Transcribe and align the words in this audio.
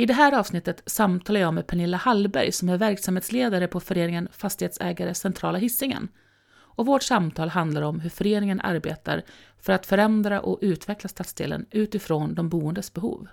I 0.00 0.06
det 0.06 0.12
här 0.12 0.32
avsnittet 0.32 0.82
samtalar 0.86 1.40
jag 1.40 1.54
med 1.54 1.66
Pernilla 1.66 1.96
Hallberg 1.96 2.52
som 2.52 2.68
är 2.68 2.78
verksamhetsledare 2.78 3.68
på 3.68 3.80
föreningen 3.80 4.28
Fastighetsägare 4.32 5.14
Centrala 5.14 5.58
Hisingen. 5.58 6.08
Och 6.52 6.86
vårt 6.86 7.02
samtal 7.02 7.48
handlar 7.48 7.82
om 7.82 8.00
hur 8.00 8.10
föreningen 8.10 8.60
arbetar 8.60 9.22
för 9.58 9.72
att 9.72 9.86
förändra 9.86 10.40
och 10.40 10.58
utveckla 10.62 11.08
stadsdelen 11.08 11.66
utifrån 11.70 12.34
de 12.34 12.48
boendes 12.48 12.94
behov. 12.94 13.28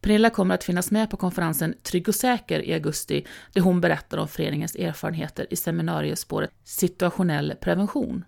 Pernilla 0.00 0.30
kommer 0.30 0.54
att 0.54 0.64
finnas 0.64 0.90
med 0.90 1.10
på 1.10 1.16
konferensen 1.16 1.74
Trygg 1.82 2.08
och 2.08 2.14
säker 2.14 2.60
i 2.60 2.74
augusti 2.74 3.26
där 3.52 3.60
hon 3.60 3.80
berättar 3.80 4.18
om 4.18 4.28
föreningens 4.28 4.76
erfarenheter 4.76 5.46
i 5.50 5.56
seminariespåret 5.56 6.50
Situationell 6.64 7.54
prevention. 7.60 8.24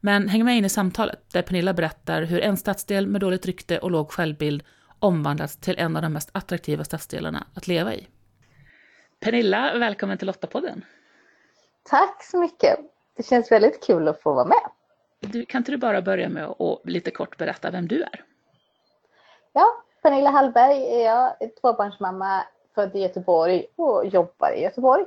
Men 0.00 0.28
häng 0.28 0.44
med 0.44 0.56
in 0.56 0.64
i 0.64 0.68
samtalet 0.68 1.20
där 1.32 1.42
Pernilla 1.42 1.74
berättar 1.74 2.22
hur 2.22 2.40
en 2.40 2.56
stadsdel 2.56 3.06
med 3.06 3.20
dåligt 3.20 3.46
rykte 3.46 3.78
och 3.78 3.90
låg 3.90 4.10
självbild 4.10 4.62
omvandlats 5.04 5.56
till 5.56 5.78
en 5.78 5.96
av 5.96 6.02
de 6.02 6.12
mest 6.12 6.30
attraktiva 6.32 6.84
stadsdelarna 6.84 7.46
att 7.54 7.66
leva 7.66 7.94
i. 7.94 8.08
Pernilla, 9.20 9.78
välkommen 9.78 10.18
till 10.18 10.26
Lottapodden. 10.26 10.84
Tack 11.82 12.24
så 12.24 12.38
mycket. 12.38 12.78
Det 13.16 13.22
känns 13.22 13.52
väldigt 13.52 13.86
kul 13.86 14.08
att 14.08 14.22
få 14.22 14.34
vara 14.34 14.44
med. 14.44 14.70
Du, 15.20 15.46
kan 15.46 15.58
inte 15.58 15.72
du 15.72 15.76
bara 15.76 16.02
börja 16.02 16.28
med 16.28 16.44
att 16.44 16.80
lite 16.84 17.10
kort 17.10 17.36
berätta 17.36 17.70
vem 17.70 17.88
du 17.88 18.02
är? 18.02 18.24
Ja, 19.52 19.66
Pernilla 20.02 20.30
Hallberg 20.30 21.02
är 21.02 21.04
jag, 21.04 21.36
tvåbarnsmamma, 21.60 22.44
född 22.74 22.96
i 22.96 22.98
Göteborg 22.98 23.66
och 23.76 24.06
jobbar 24.06 24.52
i 24.56 24.62
Göteborg. 24.62 25.04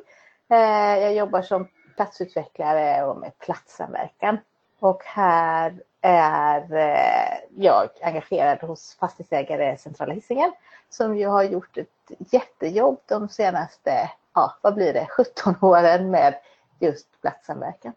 Eh, 0.50 0.98
jag 0.98 1.14
jobbar 1.14 1.42
som 1.42 1.68
platsutvecklare 1.96 3.06
och 3.06 3.18
med 3.18 3.40
platssamverkan. 3.40 4.38
Och 4.80 5.04
här 5.04 5.84
är 6.02 6.74
eh, 6.76 7.40
jag 7.56 7.90
engagerad 8.02 8.62
hos 8.62 8.98
fastighetsägare 9.00 9.78
Centrala 9.78 10.14
Hisingen 10.14 10.52
som 10.90 11.18
ju 11.18 11.28
har 11.28 11.44
gjort 11.44 11.78
ett 11.78 12.34
jättejobb 12.34 13.00
de 13.06 13.30
senaste, 13.30 14.10
ja 14.34 14.58
vad 14.62 14.76
blir 14.76 14.94
det, 14.94 15.08
17 15.10 15.56
åren 15.62 16.12
med 16.12 16.36
just 16.80 17.22
platssamverkan. 17.22 17.94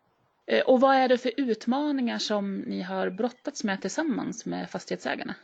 Eh, 0.47 0.61
och 0.61 0.81
vad 0.81 0.97
är 0.97 1.09
det 1.09 1.19
för 1.19 1.33
utmaningar 1.37 2.19
som 2.19 2.59
ni 2.59 2.83
har 2.83 3.11
brottats 3.11 3.65
med 3.65 3.81
tillsammans 3.81 4.47
med 4.47 4.71
fastighetsägarna? 4.71 5.35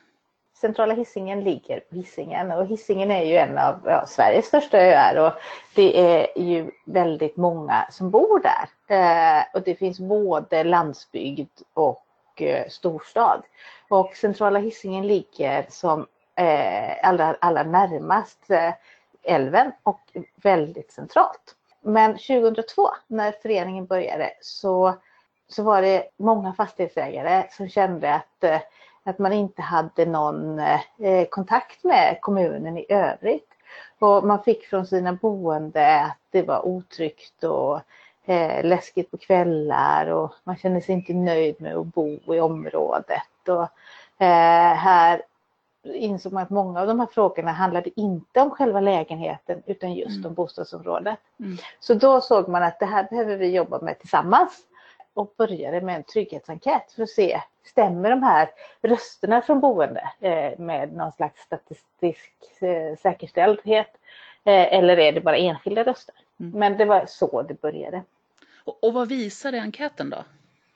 Centrala 0.60 0.94
Hisingen 0.94 1.44
ligger 1.44 1.80
på 1.80 1.94
Hisingen 1.94 2.52
och 2.52 2.66
Hisingen 2.66 3.10
är 3.10 3.24
ju 3.24 3.36
en 3.36 3.58
av 3.58 3.80
ja, 3.84 4.06
Sveriges 4.06 4.46
största 4.46 4.78
öar 4.78 5.26
och 5.26 5.32
det 5.74 6.00
är 6.00 6.38
ju 6.38 6.70
väldigt 6.84 7.36
många 7.36 7.86
som 7.90 8.10
bor 8.10 8.42
där. 8.42 8.68
Eh, 8.96 9.44
och 9.54 9.62
det 9.62 9.74
finns 9.74 10.00
både 10.00 10.64
landsbygd 10.64 11.50
och 11.74 12.05
och 12.36 12.42
eh, 12.42 12.68
storstad. 12.68 13.42
Och 13.88 14.16
centrala 14.16 14.58
Hisingen 14.58 15.06
ligger 15.06 15.66
som 15.68 16.06
eh, 16.34 17.08
allra, 17.08 17.36
allra 17.40 17.62
närmast 17.62 18.50
eh, 18.50 18.72
älven 19.22 19.72
och 19.82 20.00
väldigt 20.42 20.92
centralt. 20.92 21.54
Men 21.80 22.12
2002 22.12 22.88
när 23.06 23.32
föreningen 23.32 23.86
började 23.86 24.30
så, 24.40 24.94
så 25.48 25.62
var 25.62 25.82
det 25.82 26.08
många 26.16 26.52
fastighetsägare 26.52 27.46
som 27.50 27.68
kände 27.68 28.14
att, 28.14 28.64
att 29.04 29.18
man 29.18 29.32
inte 29.32 29.62
hade 29.62 30.06
någon 30.06 30.60
kontakt 31.30 31.84
med 31.84 32.18
kommunen 32.20 32.78
i 32.78 32.86
övrigt. 32.88 33.48
Och 33.98 34.26
man 34.26 34.42
fick 34.42 34.66
från 34.66 34.86
sina 34.86 35.12
boende 35.12 36.00
att 36.00 36.18
det 36.30 36.42
var 36.42 36.66
otryggt 36.66 37.44
och 37.44 37.80
eh, 38.26 38.64
läskigt 38.64 39.10
på 39.10 39.16
kvällar 39.16 40.06
och 40.06 40.32
man 40.44 40.56
känner 40.56 40.80
sig 40.80 40.94
inte 40.94 41.14
nöjd 41.14 41.60
med 41.60 41.76
att 41.76 41.86
bo 41.86 42.34
i 42.34 42.40
området. 42.40 43.48
Och, 43.48 43.68
eh, 44.24 44.74
här 44.74 45.22
insåg 45.94 46.32
man 46.32 46.42
att 46.42 46.50
många 46.50 46.80
av 46.80 46.86
de 46.86 47.00
här 47.00 47.06
frågorna 47.06 47.52
handlade 47.52 48.00
inte 48.00 48.40
om 48.40 48.50
själva 48.50 48.80
lägenheten 48.80 49.62
utan 49.66 49.94
just 49.94 50.16
mm. 50.16 50.26
om 50.26 50.34
bostadsområdet. 50.34 51.18
Mm. 51.40 51.56
Så 51.80 51.94
då 51.94 52.20
såg 52.20 52.48
man 52.48 52.62
att 52.62 52.78
det 52.80 52.86
här 52.86 53.06
behöver 53.10 53.36
vi 53.36 53.50
jobba 53.50 53.80
med 53.80 53.98
tillsammans 53.98 54.66
och 55.14 55.34
började 55.36 55.80
med 55.80 55.96
en 55.96 56.02
trygghetsenkät 56.02 56.92
för 56.92 57.02
att 57.02 57.08
se, 57.08 57.40
stämmer 57.64 58.10
de 58.10 58.22
här 58.22 58.50
rösterna 58.82 59.42
från 59.42 59.60
boende 59.60 60.10
eh, 60.20 60.58
med 60.58 60.92
någon 60.92 61.12
slags 61.12 61.40
statistisk 61.40 62.32
eh, 62.60 62.96
säkerställdhet 62.98 63.90
eh, 64.44 64.74
eller 64.74 64.98
är 64.98 65.12
det 65.12 65.20
bara 65.20 65.36
enskilda 65.36 65.82
röster? 65.84 66.14
Mm. 66.40 66.58
Men 66.58 66.76
det 66.76 66.84
var 66.84 67.04
så 67.08 67.42
det 67.42 67.60
började. 67.60 68.02
Och, 68.66 68.84
och 68.84 68.92
vad 68.92 69.08
visade 69.08 69.58
enkäten 69.58 70.10
då? 70.10 70.24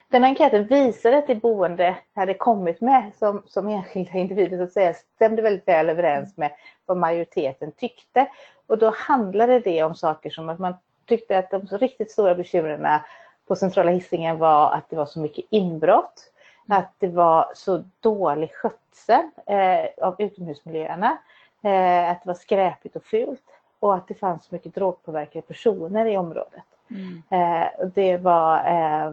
Den 0.09 0.25
enkäten 0.25 0.67
visade 0.67 1.19
att 1.19 1.27
det 1.27 1.35
boende 1.35 1.97
hade 2.15 2.35
kommit 2.35 2.81
med 2.81 3.11
som, 3.19 3.43
som 3.47 3.69
enskilda 3.69 4.13
individer 4.13 4.57
så 4.57 4.63
att 4.63 4.73
säga 4.73 4.95
stämde 4.95 5.43
väldigt 5.43 5.69
väl 5.69 5.89
överens 5.91 6.37
med 6.37 6.53
vad 6.87 6.97
majoriteten 6.97 7.73
tyckte. 7.73 8.27
Och 8.67 8.79
då 8.79 8.95
handlade 8.97 9.61
det 9.61 9.83
om 9.83 9.95
saker 9.95 10.31
som 10.31 10.49
att 10.49 10.59
man 10.59 10.75
tyckte 11.07 11.39
att 11.39 11.51
de 11.51 11.67
riktigt 11.67 12.11
stora 12.11 12.35
bekymren 12.35 13.01
på 13.49 13.57
centrala 13.57 13.91
hissingen 13.91 14.39
var 14.39 14.73
att 14.73 14.91
det 14.91 14.97
var 14.97 15.07
så 15.07 15.21
mycket 15.21 15.45
inbrott, 15.51 16.33
mm. 16.69 16.79
att 16.79 16.93
det 16.99 17.09
var 17.09 17.53
så 17.55 17.85
dålig 18.01 18.51
skötsel 18.53 19.31
eh, 19.47 20.07
av 20.07 20.17
utomhusmiljöerna, 20.19 21.19
eh, 21.63 22.11
att 22.11 22.23
det 22.23 22.29
var 22.29 22.35
skräpigt 22.35 22.97
och 22.97 23.05
fult 23.05 23.47
och 23.81 23.95
att 23.95 24.09
det 24.09 24.15
fanns 24.15 24.45
så 24.45 24.55
mycket 24.55 24.75
drogpåverkade 24.75 25.43
personer 25.43 26.07
i 26.07 26.17
området. 26.17 26.70
Mm. 26.91 27.23
Eh, 27.31 27.69
det 27.95 28.17
var 28.17 28.57
eh, 28.57 29.13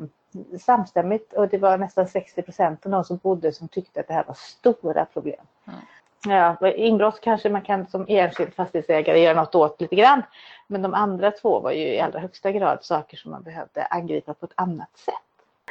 samstämmigt 0.60 1.34
och 1.34 1.48
det 1.48 1.58
var 1.58 1.78
nästan 1.78 2.08
60 2.08 2.42
procent 2.42 2.86
av 2.86 2.92
de 2.92 3.04
som 3.04 3.18
bodde 3.18 3.52
som 3.52 3.68
tyckte 3.68 4.00
att 4.00 4.08
det 4.08 4.14
här 4.14 4.24
var 4.28 4.34
stora 4.34 5.06
problem. 5.06 5.46
Mm. 5.68 5.80
Ja, 6.26 6.72
inbrott 6.72 7.22
kanske 7.22 7.50
man 7.50 7.62
kan 7.62 7.88
som 7.88 8.06
enskild 8.08 8.54
fastighetsägare 8.54 9.20
göra 9.20 9.42
något 9.42 9.56
åt 9.56 9.82
lite 9.82 9.96
grann. 9.96 10.24
Men 10.68 10.82
de 10.82 10.94
andra 10.94 11.32
två 11.32 11.60
var 11.60 11.72
ju 11.72 11.88
i 11.88 12.00
allra 12.00 12.20
högsta 12.20 12.52
grad 12.52 12.80
saker 12.82 13.18
som 13.18 13.32
man 13.32 13.44
behövde 13.44 13.86
angripa 13.86 14.34
på 14.34 14.46
ett 14.46 14.52
annat 14.56 14.98
sätt. 14.98 15.14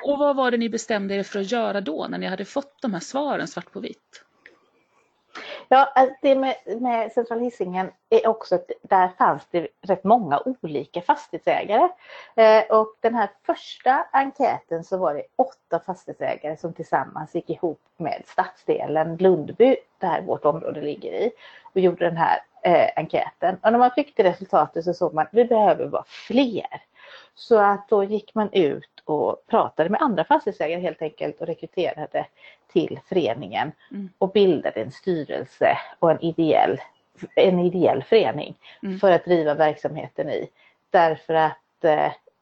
Och 0.03 0.19
vad 0.19 0.37
var 0.37 0.51
det 0.51 0.57
ni 0.57 0.69
bestämde 0.69 1.15
er 1.15 1.23
för 1.23 1.41
att 1.41 1.53
göra 1.53 1.81
då 1.81 2.07
när 2.11 2.19
ni 2.19 2.27
hade 2.27 2.45
fått 2.45 2.83
de 2.83 2.93
här 2.93 3.01
svaren 3.01 3.49
svart 3.49 3.73
på 3.73 3.81
vitt? 3.81 4.26
Ja, 5.69 5.93
alltså 5.95 6.15
det 6.23 6.35
med, 6.35 6.55
med 6.81 7.13
Central 7.13 7.41
Hisingen 7.41 7.91
är 8.11 8.27
också 8.27 8.55
att 8.55 8.71
där 8.83 9.09
fanns 9.09 9.47
det 9.51 9.69
rätt 9.83 10.05
många 10.05 10.43
olika 10.45 11.01
fastighetsägare. 11.01 11.89
Eh, 12.35 12.65
och 12.71 12.95
den 13.01 13.15
här 13.15 13.29
första 13.47 14.07
enkäten 14.13 14.85
så 14.85 14.97
var 14.97 15.15
det 15.15 15.23
åtta 15.37 15.85
fastighetsägare 15.87 16.57
som 16.57 16.73
tillsammans 16.73 17.35
gick 17.35 17.51
ihop 17.51 17.81
med 17.97 18.23
stadsdelen 18.27 19.17
Lundby, 19.17 19.77
där 19.99 20.23
vårt 20.23 20.45
område 20.45 20.81
ligger 20.81 21.13
i, 21.13 21.31
och 21.63 21.81
gjorde 21.81 22.05
den 22.05 22.17
här 22.17 22.39
eh, 22.63 22.89
enkäten. 22.97 23.57
Och 23.63 23.73
när 23.73 23.79
man 23.79 23.91
fick 23.91 24.17
det 24.17 24.25
resultatet 24.25 24.85
så 24.85 24.95
såg 24.95 25.15
man 25.15 25.27
att 25.27 25.35
vi 25.35 25.45
behöver 25.45 25.87
vara 25.87 26.05
fler. 26.07 26.83
Så 27.35 27.59
att 27.59 27.89
då 27.89 28.05
gick 28.05 28.35
man 28.35 28.53
ut 28.53 28.96
och 29.07 29.47
pratade 29.47 29.91
med 29.91 30.03
andra 30.03 30.25
fastighetsägare 30.25 30.81
helt 30.81 31.03
enkelt 31.03 31.41
och 31.41 31.47
rekryterade 31.47 32.27
till 32.73 33.01
föreningen 33.09 33.73
mm. 33.91 34.09
och 34.19 34.33
bildade 34.33 34.81
en 34.81 34.93
styrelse 34.93 35.79
och 35.99 36.11
en 36.11 36.21
ideell, 36.21 36.81
en 37.35 37.59
ideell 37.59 38.03
förening 38.03 38.55
mm. 38.83 38.99
för 38.99 39.13
att 39.13 39.25
driva 39.25 39.55
verksamheten 39.55 40.31
i. 40.31 40.49
Därför 40.91 41.35
att 41.35 41.85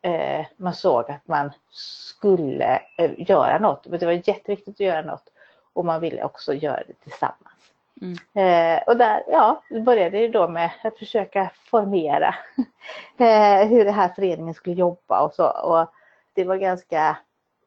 eh, 0.02 0.46
man 0.56 0.74
såg 0.74 1.10
att 1.10 1.28
man 1.28 1.50
skulle 1.70 2.82
eh, 2.98 3.10
göra 3.16 3.58
något. 3.58 3.86
Men 3.86 3.98
det 3.98 4.06
var 4.06 4.12
jätteviktigt 4.12 4.74
att 4.74 4.80
göra 4.80 5.02
något 5.02 5.32
och 5.72 5.84
man 5.84 6.00
ville 6.00 6.24
också 6.24 6.54
göra 6.54 6.82
det 6.86 6.94
tillsammans. 7.02 7.54
Mm. 8.00 8.16
Eh, 8.34 8.82
och 8.82 8.96
där 8.96 9.22
ja, 9.26 9.62
började 9.84 10.18
det 10.18 10.28
då 10.28 10.48
med 10.48 10.70
att 10.84 10.98
försöka 10.98 11.50
formera 11.70 12.34
eh, 13.18 13.68
hur 13.68 13.84
den 13.84 13.94
här 13.94 14.08
föreningen 14.08 14.54
skulle 14.54 14.76
jobba 14.76 15.20
och 15.20 15.34
så. 15.34 15.46
Och 15.46 15.88
det 16.34 16.44
var 16.44 16.56
ganska 16.56 17.16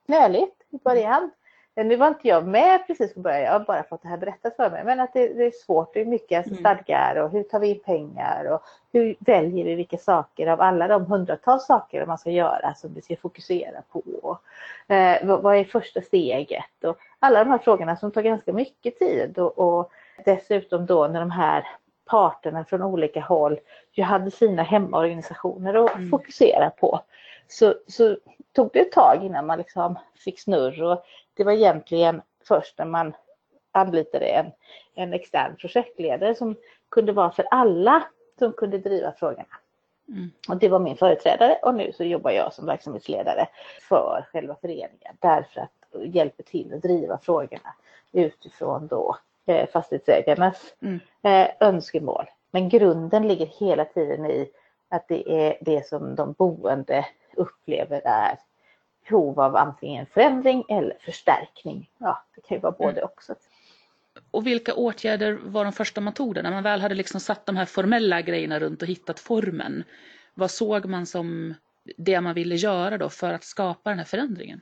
knöligt 0.06 0.56
i 0.70 0.78
början. 0.84 1.32
Nu 1.76 1.96
var 1.96 2.08
inte 2.08 2.28
jag 2.28 2.48
med 2.48 2.88
precis 2.88 3.14
från 3.14 3.24
början, 3.24 3.42
jag 3.42 3.52
har 3.52 3.60
bara 3.60 3.84
fått 3.84 4.02
det 4.02 4.08
här 4.08 4.18
berättat 4.18 4.56
för 4.56 4.70
mig. 4.70 4.84
Men 4.84 5.00
att 5.00 5.14
det, 5.14 5.28
det 5.34 5.46
är 5.46 5.52
svårt, 5.52 5.94
det 5.94 6.02
är 6.02 6.06
mycket 6.06 6.38
alltså, 6.38 6.56
stadgar 6.56 7.16
och 7.16 7.30
hur 7.30 7.44
tar 7.44 7.60
vi 7.60 7.68
in 7.68 7.80
pengar 7.80 8.46
och 8.52 8.62
hur 8.92 9.16
väljer 9.20 9.66
vi 9.66 9.76
vilka 9.76 9.98
saker 9.98 10.48
av 10.48 10.62
alla 10.62 10.88
de 10.88 11.06
hundratals 11.06 11.66
saker 11.66 12.06
man 12.06 12.18
ska 12.18 12.32
göra 12.32 12.74
som 12.74 12.94
vi 12.94 13.02
ska 13.02 13.16
fokusera 13.16 13.82
på. 13.92 14.38
Eh, 14.88 15.28
vad, 15.28 15.42
vad 15.42 15.56
är 15.56 15.64
första 15.64 16.02
steget? 16.02 16.84
Och 16.84 16.98
alla 17.20 17.44
de 17.44 17.50
här 17.50 17.58
frågorna 17.58 17.96
som 17.96 18.12
tar 18.12 18.22
ganska 18.22 18.54
mycket 18.54 19.00
tid 19.00 19.40
och, 19.40 19.60
och 19.60 19.92
dessutom 20.26 20.86
då 20.86 21.08
när 21.08 21.20
de 21.20 21.32
här 21.32 21.68
parterna 22.06 22.66
från 22.66 22.82
olika 22.82 23.22
håll 23.22 23.60
ju 23.92 24.04
hade 24.04 24.32
sina 24.32 24.64
hemorganisationer 24.64 25.86
att 25.86 25.96
Mm. 25.96 26.10
fokusera 26.10 26.70
på. 26.70 27.00
Så, 27.48 27.74
så 27.88 28.18
tog 28.58 28.70
det 28.74 28.80
ett 28.80 28.92
tag 28.92 29.24
innan 29.24 29.46
man 29.46 29.58
liksom 29.58 30.00
fick 30.16 30.40
snurr 30.40 30.84
och 30.84 31.06
det 31.34 31.44
var 31.44 31.52
egentligen 31.52 32.22
först 32.48 32.78
när 32.78 32.86
man 32.86 33.14
anlitade 33.72 34.26
en, 34.26 34.52
en 34.96 35.14
extern 35.14 35.56
projektledare 35.56 36.36
som 36.36 36.56
kunde 36.92 37.12
vara 37.12 37.32
för 37.32 37.44
alla 37.52 38.04
som 38.40 38.54
kunde 38.54 38.78
driva 38.78 39.12
frågorna. 39.12 39.58
Mm. 40.08 40.32
Och 40.50 40.58
det 40.58 40.70
var 40.70 40.80
min 40.80 40.98
företrädare 40.98 41.60
och 41.64 41.76
nu 41.76 41.92
så 41.92 42.04
jobbar 42.04 42.32
jag 42.32 42.54
som 42.54 42.66
verksamhetsledare 42.66 43.48
för 43.90 44.26
själva 44.32 44.56
föreningen 44.62 45.18
därför 45.20 45.62
att 45.62 45.72
hjälpa 46.16 46.44
till 46.44 46.74
att 46.74 46.82
driva 46.82 47.18
frågorna 47.18 47.74
utifrån 48.12 48.88
då 48.88 49.18
eh, 49.46 49.70
fastighetsägarnas 49.70 50.76
Mm. 50.82 51.00
eh, 51.24 51.68
önskemål. 51.68 52.26
Men 52.52 52.70
grunden 52.70 53.28
ligger 53.28 53.46
hela 53.46 53.86
tiden 53.86 54.26
i 54.26 54.50
att 54.90 55.08
det 55.08 55.48
är 55.48 55.58
det 55.62 55.88
som 55.88 56.16
de 56.16 56.34
boende 56.34 57.06
upplever 57.36 58.02
är 58.06 58.40
behov 59.10 59.40
av 59.40 59.56
antingen 59.56 60.06
förändring 60.06 60.64
eller 60.70 60.98
förstärkning. 61.00 61.90
Ja, 61.98 62.24
det 62.36 62.42
kan 62.42 62.58
ju 62.58 62.62
vara 62.62 62.72
både 62.72 63.04
också. 63.04 63.36
Och 64.32 64.48
vilka 64.48 64.74
åtgärder 64.74 65.40
var 65.44 65.64
de 65.64 65.74
första 65.74 66.02
man 66.02 66.14
tog 66.14 66.36
då? 66.36 66.42
När 66.42 66.52
man 66.52 66.64
väl 66.64 66.82
hade 66.82 66.96
liksom 66.96 67.20
satt 67.20 67.46
de 67.46 67.58
här 67.58 67.66
formella 67.66 68.22
grejerna 68.22 68.60
runt 68.60 68.82
och 68.82 68.88
hittat 68.88 69.20
formen. 69.20 69.84
Vad 70.34 70.52
såg 70.52 70.86
man 70.86 71.06
som 71.06 71.54
det 71.98 72.22
man 72.22 72.34
ville 72.34 72.56
göra 72.56 72.98
då 72.98 73.10
för 73.10 73.34
att 73.34 73.44
skapa 73.44 73.90
den 73.90 74.00
här 74.00 74.06
förändringen? 74.06 74.62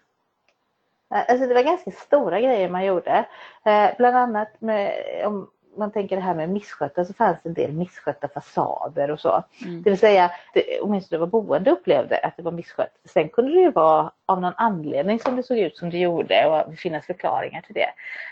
Alltså 1.09 1.47
det 1.47 1.53
var 1.53 1.63
ganska 1.63 1.91
stora 1.91 2.41
grejer 2.41 2.69
man 2.69 2.85
gjorde. 2.85 3.25
Eh, 3.65 3.89
bland 3.97 4.17
annat 4.17 4.61
med, 4.61 4.93
om 5.25 5.49
man 5.77 5.91
tänker 5.91 6.15
det 6.15 6.21
här 6.21 6.35
med 6.35 6.49
misskötta 6.49 7.05
så 7.05 7.13
fanns 7.13 7.37
en 7.43 7.53
del 7.53 7.71
misskötta 7.71 8.27
fasader 8.27 9.11
och 9.11 9.19
så. 9.19 9.43
Mm. 9.65 9.81
Det 9.81 9.89
vill 9.89 9.99
säga, 9.99 10.31
det, 10.53 10.79
åtminstone 10.81 11.19
vad 11.19 11.29
boende 11.29 11.71
upplevde 11.71 12.17
att 12.17 12.37
det 12.37 12.43
var 12.43 12.51
misskött. 12.51 12.97
Sen 13.05 13.29
kunde 13.29 13.51
det 13.51 13.59
ju 13.59 13.71
vara 13.71 14.11
av 14.25 14.41
någon 14.41 14.53
anledning 14.57 15.19
som 15.19 15.35
det 15.35 15.43
såg 15.43 15.57
ut 15.57 15.77
som 15.77 15.89
det 15.89 15.97
gjorde 15.97 16.45
och 16.45 16.71
det 16.71 16.77
finnas 16.77 17.05
förklaringar 17.05 17.61
till 17.61 17.73
det. 17.73 17.89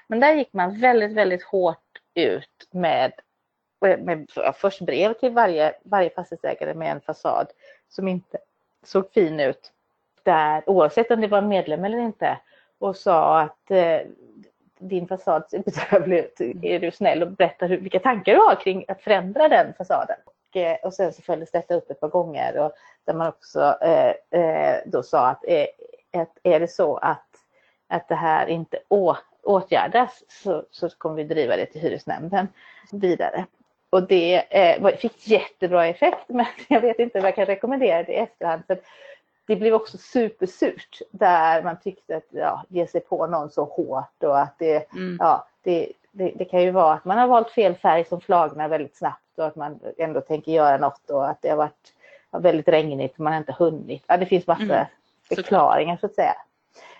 Men 0.07 0.19
där 0.19 0.35
gick 0.35 0.53
man 0.53 0.79
väldigt, 0.79 1.11
väldigt 1.11 1.43
hårt 1.43 1.77
ut 2.13 2.67
med, 2.71 3.11
med 3.79 4.27
först 4.55 4.81
brev 4.81 5.13
till 5.13 5.31
varje, 5.31 5.73
varje 5.83 6.09
fastighetsägare 6.09 6.73
med 6.73 6.91
en 6.91 7.01
fasad 7.01 7.47
som 7.89 8.07
inte 8.07 8.37
såg 8.85 9.11
fin 9.11 9.39
ut. 9.39 9.71
Där, 10.23 10.69
oavsett 10.69 11.11
om 11.11 11.21
det 11.21 11.27
var 11.27 11.41
medlem 11.41 11.85
eller 11.85 11.97
inte 11.97 12.37
och 12.83 12.95
sa 12.95 13.39
att 13.39 13.71
eh, 13.71 13.99
din 14.87 15.07
fasad 15.07 15.49
ser 15.49 15.59
bedrövlig 15.59 16.17
ut. 16.17 16.41
Är 16.63 16.79
du 16.79 16.91
snäll 16.91 17.23
och 17.23 17.31
berättar 17.31 17.67
hur, 17.67 17.77
vilka 17.77 17.99
tankar 17.99 18.33
du 18.33 18.39
har 18.39 18.55
kring 18.55 18.85
att 18.87 19.01
förändra 19.01 19.49
den 19.49 19.73
fasaden? 19.77 20.17
Och, 20.25 20.57
eh, 20.57 20.77
och 20.83 20.93
sen 20.93 21.13
så 21.13 21.21
följdes 21.21 21.51
detta 21.51 21.75
upp 21.75 21.91
ett 21.91 21.99
par 21.99 22.09
gånger 22.09 22.57
och 22.57 22.71
där 23.05 23.13
man 23.13 23.27
också 23.27 23.77
eh, 23.81 24.39
eh, 24.41 24.77
då 24.85 25.03
sa 25.03 25.27
att, 25.27 25.45
eh, 25.47 25.65
att 26.21 26.37
är 26.43 26.59
det 26.59 26.67
så 26.67 26.97
att, 26.97 27.27
att 27.87 28.07
det 28.07 28.15
här 28.15 28.47
inte 28.47 28.79
å, 28.87 29.15
åtgärdas 29.43 30.23
så, 30.27 30.65
så 30.71 30.89
kommer 30.89 31.15
vi 31.15 31.23
driva 31.23 31.55
det 31.55 31.65
till 31.65 31.81
hyresnämnden 31.81 32.47
vidare. 32.91 33.45
Och 33.89 34.07
det 34.07 34.43
eh, 34.49 34.95
fick 34.95 35.27
jättebra 35.27 35.87
effekt 35.87 36.23
men 36.27 36.45
jag 36.67 36.81
vet 36.81 36.99
inte 36.99 37.19
om 37.19 37.25
jag 37.25 37.35
kan 37.35 37.45
rekommendera 37.45 38.03
det 38.03 38.11
i 38.11 38.15
efterhand. 38.15 38.63
För 38.67 38.79
det 39.47 39.55
blev 39.55 39.73
också 39.73 39.97
supersurt 39.97 41.01
där 41.11 41.63
man 41.63 41.79
tyckte 41.79 42.17
att 42.17 42.27
ja, 42.29 42.63
ge 42.69 42.87
sig 42.87 43.01
på 43.01 43.27
någon 43.27 43.49
så 43.49 43.63
hårt 43.63 44.23
och 44.23 44.39
att 44.39 44.55
det, 44.59 44.93
Mm. 44.93 45.17
ja, 45.19 45.47
det, 45.63 45.91
det, 46.11 46.31
det 46.35 46.45
kan 46.45 46.61
ju 46.61 46.71
vara 46.71 46.93
att 46.93 47.05
man 47.05 47.17
har 47.17 47.27
valt 47.27 47.49
fel 47.51 47.75
färg 47.75 48.05
som 48.05 48.21
flagnar 48.21 48.67
väldigt 48.67 48.95
snabbt 48.97 49.37
och 49.37 49.45
att 49.45 49.55
man 49.55 49.79
ändå 49.97 50.21
tänker 50.21 50.51
göra 50.51 50.77
något 50.77 51.09
och 51.09 51.29
att 51.29 51.41
det 51.41 51.49
har 51.49 51.57
varit 51.57 51.93
väldigt 52.31 52.67
regnigt 52.67 53.13
och 53.13 53.19
man 53.19 53.33
har 53.33 53.39
inte 53.39 53.55
hunnit. 53.59 54.03
Ja, 54.07 54.17
det 54.17 54.25
finns 54.25 54.47
massa 54.47 54.63
Mm, 54.63 54.85
förklaringar 55.35 55.97
så 55.97 56.05
att 56.05 56.15
säga. 56.15 56.35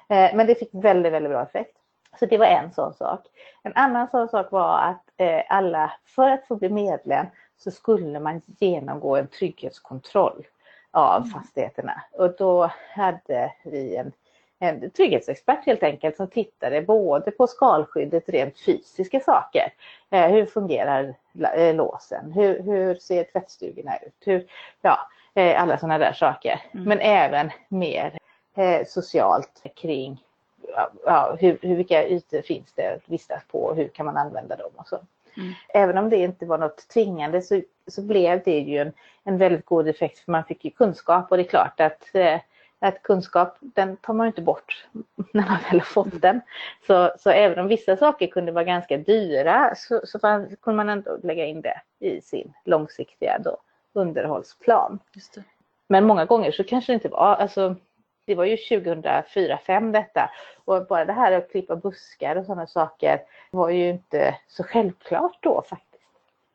Eh, 0.10 0.36
men 0.36 0.48
det 0.48 0.56
fick 0.56 0.69
väldigt, 0.72 1.13
väldigt 1.13 1.31
bra 1.31 1.42
effekt. 1.42 1.78
Så 2.19 2.25
det 2.25 2.38
var 2.38 2.45
en 2.45 2.74
sån 2.74 2.94
sak. 2.94 3.19
En 3.63 3.74
annan 3.75 4.07
sån 4.12 4.30
sak 4.30 4.51
var 4.51 4.78
att 4.80 5.04
eh, 5.18 5.42
alla, 5.50 5.92
för 6.06 6.30
att 6.30 6.48
få 6.48 6.56
bli 6.56 6.69
medlem 6.69 7.25
så 7.57 7.72
skulle 7.72 8.19
man 8.19 8.42
genomgå 8.60 9.16
en 9.16 9.28
trygghetskontroll 9.28 10.45
av 10.94 11.22
Mm. 11.22 11.30
fastigheterna. 11.30 12.04
Och 12.12 12.36
då 12.38 12.72
hade 12.95 13.54
vi 13.63 13.95
en, 13.95 14.12
en 14.60 14.92
trygghetsexpert 14.92 15.66
helt 15.66 15.84
enkelt 15.84 16.16
som 16.16 16.28
tittade 16.28 16.81
både 16.81 17.31
på 17.31 17.48
skalskyddet, 17.48 18.30
rent 18.30 18.60
fysiska 18.60 19.19
saker. 19.19 19.74
Eh, 20.10 20.28
hur 20.28 20.45
fungerar 20.45 21.16
eh, 21.56 21.75
låsen? 21.75 22.31
Hur, 22.31 22.63
hur 22.63 22.95
ser 22.95 23.24
tvättstugorna 23.24 23.98
ut? 23.98 24.13
Hur, 24.25 24.48
ja, 24.81 25.00
eh, 25.34 25.62
alla 25.62 25.78
sådana 25.78 25.98
där 25.98 26.13
saker. 26.13 26.62
Mm. 26.74 26.86
Men 26.86 27.00
även 27.00 27.51
mer 27.68 28.18
eh, 28.56 28.86
socialt 28.88 29.63
kring 29.75 30.24
ja, 30.75 30.92
ja, 31.06 31.38
hur, 31.40 31.57
hur, 31.62 31.75
vilka 31.75 32.07
ytor 32.07 32.42
finns 32.42 32.74
det 32.75 32.94
att 32.94 33.10
vistas 33.10 33.44
på 33.51 33.63
och 33.63 33.75
hur 33.75 33.88
kan 33.88 34.06
man 34.06 34.18
använda 34.18 34.56
dem 34.56 34.72
och 34.75 34.88
så. 34.88 35.00
Mm. 35.38 35.54
Även 35.74 35.98
om 35.98 36.10
det 36.10 36.18
inte 36.18 36.45
var 36.45 36.57
något 36.57 36.88
tvingande 36.88 37.42
så, 37.42 37.62
så 37.88 38.01
blev 38.01 38.41
det 38.45 38.59
ju 38.59 38.77
en, 38.77 38.94
en 39.24 39.38
väldigt 39.38 39.65
god 39.65 39.88
effekt 39.88 40.19
för 40.19 40.31
man 40.31 40.44
fick 40.44 40.65
ju 40.65 40.71
kunskap 40.71 41.31
och 41.31 41.38
det 41.38 41.44
är 41.44 41.47
klart 41.47 41.80
att, 41.80 42.15
eh, 42.15 42.39
att 42.80 43.03
kunskap 43.03 43.57
den 43.59 43.97
tar 43.97 44.13
man 44.13 44.25
ju 44.25 44.30
inte 44.30 44.41
bort 44.41 44.85
när 45.33 45.50
man 45.50 45.57
väl 45.71 45.80
har 45.80 45.85
fått 45.85 46.21
den. 46.21 46.41
Så, 46.88 47.12
så 47.19 47.30
även 47.30 47.59
om 47.59 47.68
vissa 47.68 47.97
saker 47.97 48.27
kunde 48.27 48.51
vara 48.51 48.63
ganska 48.63 48.97
dyra 48.97 49.74
så, 49.75 50.01
så 50.03 50.19
fann, 50.19 50.56
kunde 50.62 50.77
man 50.77 50.89
ändå 50.89 51.18
lägga 51.24 51.45
in 51.45 51.62
det 51.62 51.81
i 52.00 52.21
sin 52.21 52.53
långsiktiga 52.65 53.39
då, 53.39 53.57
underhållsplan. 53.94 55.00
Men 55.88 56.06
många 56.06 56.25
gånger 56.25 56.51
så 56.51 56.63
kanske 56.63 56.91
det 56.91 56.95
inte 56.95 57.09
var, 57.09 57.35
alltså 57.35 57.75
det 58.25 58.35
var 58.35 58.45
ju 58.45 58.56
2004-2005 58.56 59.91
detta 59.91 60.30
och 60.65 60.88
bara 60.88 61.06
det 61.06 61.13
här 61.13 61.31
att 61.31 61.51
klippa 61.51 61.75
buskar 61.75 62.35
och 62.35 62.45
sådana 62.45 62.68
saker 62.68 63.21
var 63.51 63.69
ju 63.69 63.89
inte 63.89 64.35
så 64.47 64.63
självklart 64.63 65.38
då 65.39 65.63
faktiskt. 65.69 65.93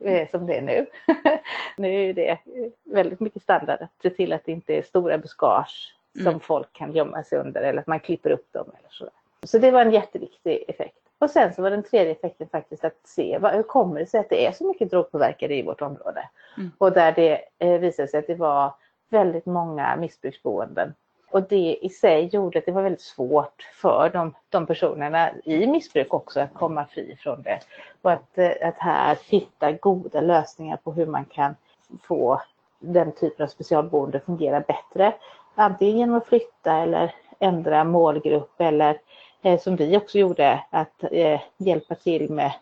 Eh, 0.05 0.29
Som 0.31 0.47
det 0.47 0.57
är 0.57 0.63
nu. 0.63 0.87
nu 1.77 2.09
är 2.09 2.15
det 2.15 2.39
väldigt 2.85 3.21
mycket 3.21 3.43
standard 3.43 3.83
att 3.83 4.03
se 4.03 4.11
till 4.11 4.33
att 4.33 4.45
det 4.45 4.53
inte 4.53 4.75
är 4.75 4.83
stora 4.83 5.19
buskage 5.19 5.95
som 6.13 6.27
Mm. 6.27 6.41
folk 6.41 6.73
kan 6.73 6.93
gömma 6.93 7.23
sig 7.23 7.39
under 7.39 7.63
eller 7.63 7.81
att 7.81 7.87
man 7.87 8.01
klipper 8.01 8.31
upp 8.31 8.53
dem 8.53 8.67
eller 8.79 8.89
så. 8.91 9.11
Så 9.47 9.59
det 9.59 9.71
var 9.71 9.81
en 9.83 9.91
jätteviktig 9.93 10.65
effekt. 10.69 10.99
Och 11.19 11.31
sen 11.31 11.55
så 11.55 11.63
var 11.63 11.71
den 11.71 11.83
tredje 11.83 12.13
effekten 12.13 12.49
faktiskt 12.49 12.85
att 12.85 12.97
se 13.05 13.39
vad, 13.39 13.53
hur 13.55 13.63
kommer 13.63 14.01
det 14.01 14.07
sig 14.07 14.21
att 14.21 14.29
det 14.29 14.47
är 14.47 14.53
så 14.53 14.65
mycket 14.69 14.91
drogpåverkade 14.91 15.55
i 15.55 15.63
vårt 15.63 15.83
område. 15.83 16.29
Mm. 16.57 16.71
Och 16.79 16.93
där 16.93 17.13
det 17.13 17.41
eh, 17.59 17.79
visade 17.81 18.09
sig 18.09 18.19
att 18.21 18.27
det 18.27 18.35
var 18.35 18.75
väldigt 19.11 19.47
många 19.47 19.97
missbruksboenden. 19.97 20.95
Och 21.31 21.43
det 21.43 21.79
i 21.83 21.89
sig 21.89 22.29
gjorde 22.33 22.59
att 22.59 22.67
det 22.67 22.73
var 22.73 22.83
väldigt 22.83 23.01
svårt 23.01 23.63
för 23.75 24.11
de, 24.11 24.35
de 24.49 24.67
personerna 24.67 25.31
i 25.45 25.67
missbruk 25.67 26.15
också 26.15 26.41
att 26.41 26.55
komma 26.55 26.87
fri 26.87 27.17
från 27.21 27.43
det. 27.43 27.61
Och 28.03 28.13
att, 28.13 28.39
eh, 28.39 28.53
att 28.63 28.79
här 28.79 29.19
hitta 29.25 29.73
goda 29.73 30.21
lösningar 30.21 30.77
på 30.77 30.93
hur 30.93 31.07
man 31.07 31.25
kan 31.25 31.55
få 32.03 32.43
den 32.79 33.13
typen 33.13 33.45
av 33.45 33.49
specialboende 33.49 34.21
fungera 34.21 34.61
bättre. 34.61 35.15
Antingen 35.55 35.97
genom 35.99 36.17
att 36.17 36.27
flytta 36.27 36.73
eller 36.73 37.15
ändra 37.39 37.85
målgrupp 37.85 38.61
eller 38.61 39.01
eh, 39.43 39.61
som 39.61 39.77
vi 39.77 39.97
också 39.97 40.19
gjorde 40.19 40.65
att 40.71 41.05
eh, 41.13 41.41
hjälpa 41.57 41.95
till 41.95 42.31
med, 42.31 42.53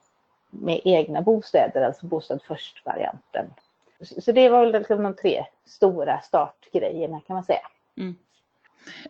med 0.50 0.80
egna 0.84 1.22
bostäder, 1.22 1.82
alltså 1.82 2.06
bostad 2.06 2.42
först-varianten. 2.42 3.46
Så 4.00 4.20
så 4.20 4.32
det 4.32 4.48
var 4.48 4.60
väl 4.60 4.72
liksom 4.72 5.02
de 5.02 5.14
tre 5.14 5.44
stora 5.66 6.20
startgrejerna 6.20 7.20
kan 7.26 7.34
man 7.34 7.44
säga. 7.44 7.68
Mm. 7.98 8.16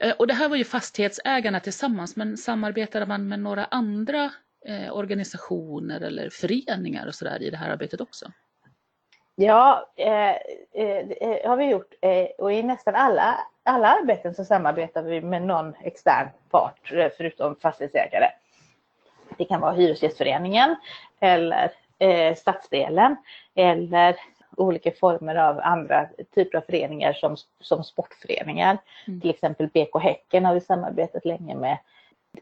Eh, 0.00 0.14
och 0.18 0.26
det 0.26 0.34
här 0.34 0.48
var 0.48 0.56
ju 0.56 0.64
fastighetsägarna 0.64 1.60
tillsammans, 1.60 2.16
men 2.16 2.36
samarbetade 2.36 3.06
man 3.06 3.28
med 3.28 3.40
några 3.40 3.64
andra 3.64 4.30
eh, 4.66 4.96
organisationer 4.96 6.00
eller 6.00 6.30
föreningar 6.30 7.06
och 7.06 7.14
sådär 7.14 7.42
i 7.42 7.50
det 7.50 7.56
här 7.56 7.70
arbetet 7.70 8.00
också? 8.00 8.26
Ja, 9.38 9.92
eh, 9.96 10.30
eh, 10.30 11.06
det 11.08 11.42
har 11.46 11.56
vi 11.56 11.64
gjort 11.64 11.94
eh, 12.02 12.26
och 12.38 12.52
i 12.52 12.62
nästan 12.62 12.94
alla, 12.94 13.40
alla 13.62 13.88
arbeten 13.88 14.34
så 14.34 14.44
samarbetar 14.44 15.02
vi 15.02 15.20
med 15.20 15.42
någon 15.42 15.74
extern 15.80 16.28
part 16.50 16.92
eh, 16.92 17.08
förutom 17.16 17.56
fastighetsägare. 17.56 18.28
Det 19.38 19.44
kan 19.44 19.60
vara 19.60 19.72
Hyresgästföreningen 19.72 20.76
eller 21.20 21.70
eh, 21.98 22.34
stadsdelen 22.34 23.16
eller 23.54 24.16
olika 24.56 24.92
former 24.92 25.34
av 25.34 25.60
andra 25.62 26.08
typer 26.34 26.58
av 26.58 26.62
föreningar 26.62 27.12
som, 27.12 27.36
som 27.60 27.84
sportföreningar. 27.84 28.78
Mm. 29.06 29.20
Till 29.20 29.30
exempel 29.30 29.68
BK 29.68 30.02
Häcken 30.02 30.44
har 30.44 30.54
vi 30.54 30.60
samarbetat 30.60 31.24
länge 31.24 31.54
med. 31.54 31.78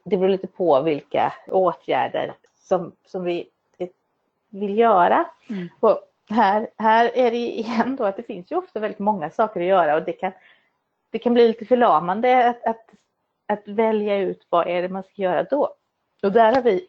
Det 0.04 0.16
beror 0.16 0.28
lite 0.28 0.46
på 0.46 0.82
vilka 0.82 1.32
åtgärder 1.48 2.34
som, 2.56 2.92
som 3.06 3.24
vi 3.24 3.48
vill 4.48 4.78
göra. 4.78 5.24
Mm. 5.50 5.68
Och 5.80 6.00
här, 6.30 6.68
här 6.78 7.10
är 7.14 7.30
det 7.30 7.36
igen 7.36 7.96
då 7.96 8.04
att 8.04 8.16
det 8.16 8.22
finns 8.22 8.52
ju 8.52 8.56
ofta 8.56 8.80
väldigt 8.80 8.98
många 8.98 9.30
saker 9.30 9.60
att 9.60 9.66
göra 9.66 9.94
och 9.94 10.02
det 10.02 10.12
kan, 10.12 10.32
det 11.10 11.18
kan 11.18 11.34
bli 11.34 11.48
lite 11.48 11.64
förlamande 11.64 12.48
att, 12.48 12.64
att, 12.64 12.86
att 13.46 13.68
välja 13.68 14.18
ut 14.18 14.46
vad 14.48 14.68
är 14.68 14.82
det 14.82 14.88
man 14.88 15.02
ska 15.02 15.22
göra 15.22 15.42
då. 15.42 15.74
Och 16.22 16.32
där 16.32 16.54
har 16.54 16.62
vi 16.62 16.88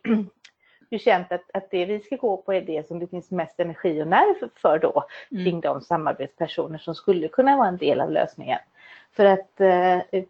ju 0.95 0.99
känt 0.99 1.31
att, 1.31 1.43
att 1.53 1.71
det 1.71 1.85
vi 1.85 1.99
ska 1.99 2.15
gå 2.15 2.37
på 2.37 2.53
är 2.53 2.61
det 2.61 2.87
som 2.87 2.99
det 2.99 3.07
finns 3.07 3.31
mest 3.31 3.59
energi 3.59 4.01
och 4.01 4.07
nerv 4.07 4.49
för 4.55 4.79
då 4.79 5.05
mm. 5.31 5.43
kring 5.43 5.61
de 5.61 5.81
samarbetspersoner 5.81 6.77
som 6.77 6.95
skulle 6.95 7.27
kunna 7.27 7.57
vara 7.57 7.67
en 7.67 7.77
del 7.77 8.01
av 8.01 8.11
lösningen. 8.11 8.59
För 9.15 9.25
att 9.25 9.61
eh, 9.61 10.23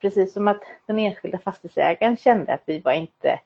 precis 0.00 0.32
som 0.32 0.48
att 0.48 0.62
den 0.86 0.98
enskilda 0.98 1.38
fastighetsägaren 1.38 2.16
kände 2.16 2.54
att 2.54 2.62
vi 2.66 2.78
var 2.78 2.92
inte 2.92 3.38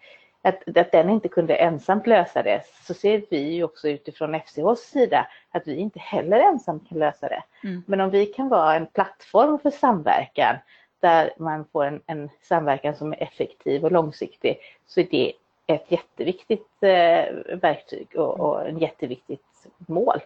att, 0.43 0.77
att 0.77 0.93
den 0.93 1.11
inte 1.11 1.29
kunde 1.29 1.55
ensamt 1.55 2.07
lösa 2.07 2.43
det 2.43 2.63
så 2.83 2.95
ser 2.95 3.23
vi 3.31 3.39
ju 3.39 3.65
också 3.65 3.89
utifrån 3.89 4.35
FCHs 4.35 4.81
sida 4.81 5.27
att 5.51 5.67
vi 5.67 5.77
inte 5.77 5.99
heller 5.99 6.39
ensamt 6.39 6.89
kan 6.89 6.99
lösa 6.99 7.29
det. 7.29 7.43
Mm. 7.65 7.83
Men 7.87 8.01
om 8.01 8.11
vi 8.11 8.27
kan 8.27 8.49
vara 8.49 8.77
en 8.77 8.87
plattform 8.87 9.59
för 9.59 9.71
samverkan 9.71 10.57
där 11.01 11.31
man 11.39 11.65
får 11.73 11.85
en, 11.85 12.01
en 12.07 12.31
samverkan 12.43 12.97
som 12.97 13.13
är 13.13 13.23
effektiv 13.23 13.85
och 13.85 13.93
långsiktig 13.93 14.59
så 14.87 15.01
är 15.01 15.07
det 15.11 15.33
ett 15.67 15.91
jätteviktigt 15.93 16.69
eh, 16.81 17.59
verktyg 17.63 18.09
och, 18.15 18.41
och 18.41 18.69
en 18.69 18.79
jätteviktigt 18.79 19.67
mål. 19.77 20.21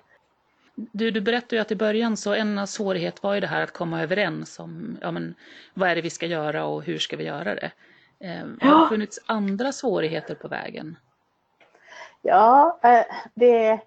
Du, 0.74 1.10
du 1.10 1.20
berättade 1.20 1.56
ju 1.56 1.62
att 1.62 1.70
i 1.70 1.76
början 1.76 2.16
så 2.16 2.34
en 2.34 2.66
svårighet 2.66 3.22
var 3.22 3.34
ju 3.34 3.40
det 3.40 3.46
här 3.46 3.62
att 3.62 3.72
komma 3.72 4.02
överens 4.02 4.58
om 4.58 4.98
ja, 5.00 5.10
men, 5.10 5.34
vad 5.74 5.88
är 5.88 5.94
det 5.94 6.02
vi 6.02 6.10
ska 6.10 6.26
göra 6.26 6.64
och 6.64 6.82
hur 6.82 6.98
ska 6.98 7.16
vi 7.16 7.24
göra 7.24 7.54
det. 7.54 7.70
Eh, 8.20 8.70
har 8.70 8.82
det 8.82 8.88
funnits 8.88 9.20
andra 9.26 9.72
svårigheter 9.72 10.34
på 10.34 10.48
vägen? 10.48 10.96
Ja, 12.22 12.78
eh, 12.82 13.04
det, 13.34 13.80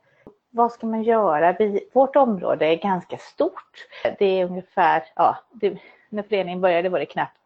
vad 0.49 0.71
ska 0.71 0.87
man 0.87 1.03
göra? 1.03 1.55
Vi, 1.59 1.89
vårt 1.93 2.15
område 2.15 2.65
är 2.65 2.75
ganska 2.75 3.17
stort. 3.17 3.87
Det 4.19 4.25
är 4.25 4.45
ungefär, 4.45 5.03
ja, 5.15 5.37
det, 5.51 5.77
när 6.09 6.23
föreningen 6.23 6.61
började 6.61 6.89
var 6.89 6.99
det 6.99 7.05
knappt 7.05 7.37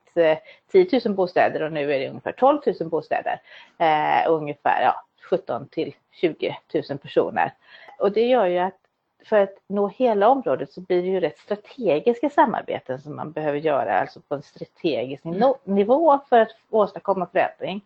10 0.71 0.87
eh, 0.93 1.01
000 1.05 1.15
bostäder 1.15 1.63
och 1.63 1.71
nu 1.71 1.93
är 1.93 1.99
det 1.99 2.09
ungefär 2.09 2.31
12 2.31 2.59
000 2.79 2.89
bostäder. 2.89 3.41
Eh, 3.77 4.31
ungefär 4.31 4.81
ja, 4.81 5.05
17 5.29 5.67
till 5.67 5.93
20 6.11 6.57
000 6.89 6.97
personer. 6.97 7.53
Och 7.99 8.11
det 8.11 8.27
gör 8.27 8.45
ju 8.45 8.59
att 8.59 8.77
för 9.25 9.37
att 9.37 9.55
nå 9.67 9.87
hela 9.87 10.29
området 10.29 10.71
så 10.71 10.81
blir 10.81 11.01
det 11.01 11.07
ju 11.07 11.19
rätt 11.19 11.39
strategiska 11.39 12.29
samarbeten 12.29 13.01
som 13.01 13.15
man 13.15 13.31
behöver 13.31 13.59
göra, 13.59 13.99
alltså 13.99 14.21
på 14.21 14.35
en 14.35 14.41
strategisk 14.41 15.25
mm. 15.25 15.53
nivå 15.63 16.19
för 16.29 16.39
att 16.39 16.55
åstadkomma 16.69 17.27
förändring. 17.31 17.81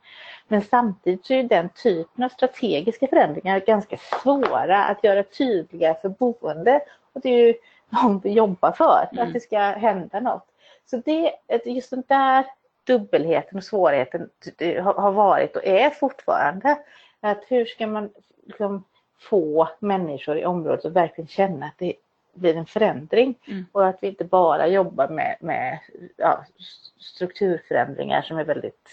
Men 0.48 0.62
samtidigt 0.62 1.26
så 1.26 1.34
är 1.34 1.44
den 1.44 1.70
typen 1.70 2.24
av 2.24 2.30
strategiska 2.30 3.08
förändringar 3.08 3.60
ganska 3.60 3.98
svåra 3.98 4.84
att 4.86 5.04
göra 5.04 5.24
tydliga 5.24 5.94
för 5.94 6.10
boende. 6.10 6.82
Och 7.14 7.22
det 7.22 7.30
är 7.30 7.48
ju 7.48 7.54
de 7.90 8.20
vi 8.20 8.32
jobbar 8.32 8.72
för, 8.72 9.10
mm. 9.12 9.28
att 9.28 9.34
det 9.34 9.40
ska 9.40 9.60
hända 9.60 10.20
något. 10.20 10.51
Så 10.86 10.98
det, 10.98 11.34
just 11.66 11.90
den 11.90 12.04
där 12.08 12.46
dubbelheten 12.84 13.58
och 13.58 13.64
svårigheten 13.64 14.30
har 14.84 15.12
varit 15.12 15.56
och 15.56 15.66
är 15.66 15.90
fortfarande. 15.90 16.78
Att 17.20 17.44
hur 17.48 17.66
ska 17.66 17.88
man 17.88 18.10
liksom 18.46 18.84
få 19.20 19.70
människor 19.80 20.38
i 20.38 20.46
området 20.46 20.86
att 20.86 20.92
verkligen 20.92 21.28
känna 21.28 21.66
att 21.66 21.78
det 21.78 21.94
blir 22.34 22.56
en 22.56 22.66
förändring 22.66 23.36
mm. 23.48 23.66
och 23.72 23.88
att 23.88 23.98
vi 24.02 24.08
inte 24.08 24.24
bara 24.24 24.68
jobbar 24.68 25.08
med, 25.08 25.38
med 25.40 25.80
ja, 26.18 26.46
strukturförändringar 26.98 28.22
som 28.22 28.38
är 28.38 28.44
väldigt 28.44 28.90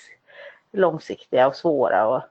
långsiktiga 0.73 1.47
och 1.47 1.57
svåra 1.57 2.09
och 2.09 2.23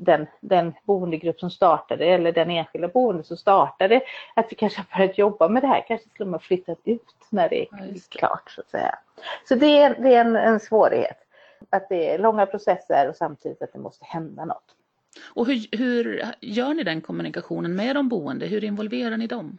den, 0.00 0.26
den 0.40 0.74
boendegrupp 0.84 1.40
som 1.40 1.50
startade 1.50 2.04
eller 2.04 2.32
den 2.32 2.50
enskilda 2.50 2.88
boende 2.88 3.24
som 3.24 3.36
startade 3.36 4.00
att 4.34 4.46
vi 4.50 4.56
kanske 4.56 4.84
har 4.88 4.98
börjat 4.98 5.18
jobba 5.18 5.48
med 5.48 5.62
det 5.62 5.66
här 5.66 5.84
kanske 5.88 6.08
skulle 6.08 6.30
man 6.30 6.40
flyttat 6.40 6.78
ut 6.84 7.02
när 7.30 7.48
det 7.48 7.62
är 7.62 7.68
ja, 7.70 7.78
klart 8.08 8.50
så 8.50 8.60
att 8.60 8.70
säga. 8.70 8.98
Så 9.48 9.54
det 9.54 9.78
är, 9.78 9.96
det 10.02 10.14
är 10.14 10.20
en, 10.20 10.36
en 10.36 10.60
svårighet 10.60 11.16
att 11.70 11.88
det 11.88 12.10
är 12.10 12.18
långa 12.18 12.46
processer 12.46 13.08
och 13.08 13.16
samtidigt 13.16 13.62
att 13.62 13.72
det 13.72 13.78
måste 13.78 14.04
hända 14.04 14.44
något. 14.44 14.64
Och 15.34 15.46
hur, 15.46 15.76
hur 15.76 16.24
gör 16.40 16.74
ni 16.74 16.82
den 16.82 17.00
kommunikationen 17.00 17.76
med 17.76 17.96
de 17.96 18.08
boende? 18.08 18.46
Hur 18.46 18.64
involverar 18.64 19.16
ni 19.16 19.26
dem? 19.26 19.58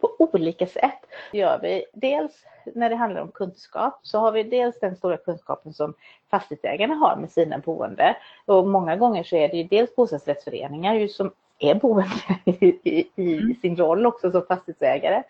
På 0.00 0.16
olika 0.18 0.66
sätt 0.66 1.06
gör 1.32 1.58
vi. 1.62 1.84
Dels 1.92 2.44
när 2.74 2.90
det 2.90 2.96
handlar 2.96 3.20
om 3.20 3.30
kunskap 3.30 4.00
så 4.02 4.18
har 4.18 4.32
vi 4.32 4.42
dels 4.42 4.80
den 4.80 4.96
stora 4.96 5.16
kunskapen 5.16 5.72
som 5.72 5.94
fastighetsägarna 6.30 6.94
har 6.94 7.16
med 7.16 7.30
sina 7.30 7.58
boende. 7.58 8.16
Och 8.46 8.66
många 8.66 8.96
gånger 8.96 9.24
så 9.24 9.36
är 9.36 9.48
det 9.48 9.56
ju 9.56 9.64
dels 9.64 9.96
bostadsrättsföreningar 9.96 11.08
som 11.08 11.30
är 11.58 11.74
boende 11.74 12.10
i, 12.44 12.66
i, 12.66 13.08
i, 13.16 13.38
mm. 13.38 13.54
sin 13.62 13.76
roll 13.76 14.06
också 14.06 14.30
som 14.30 14.42
fastighetsägare. 14.48 15.22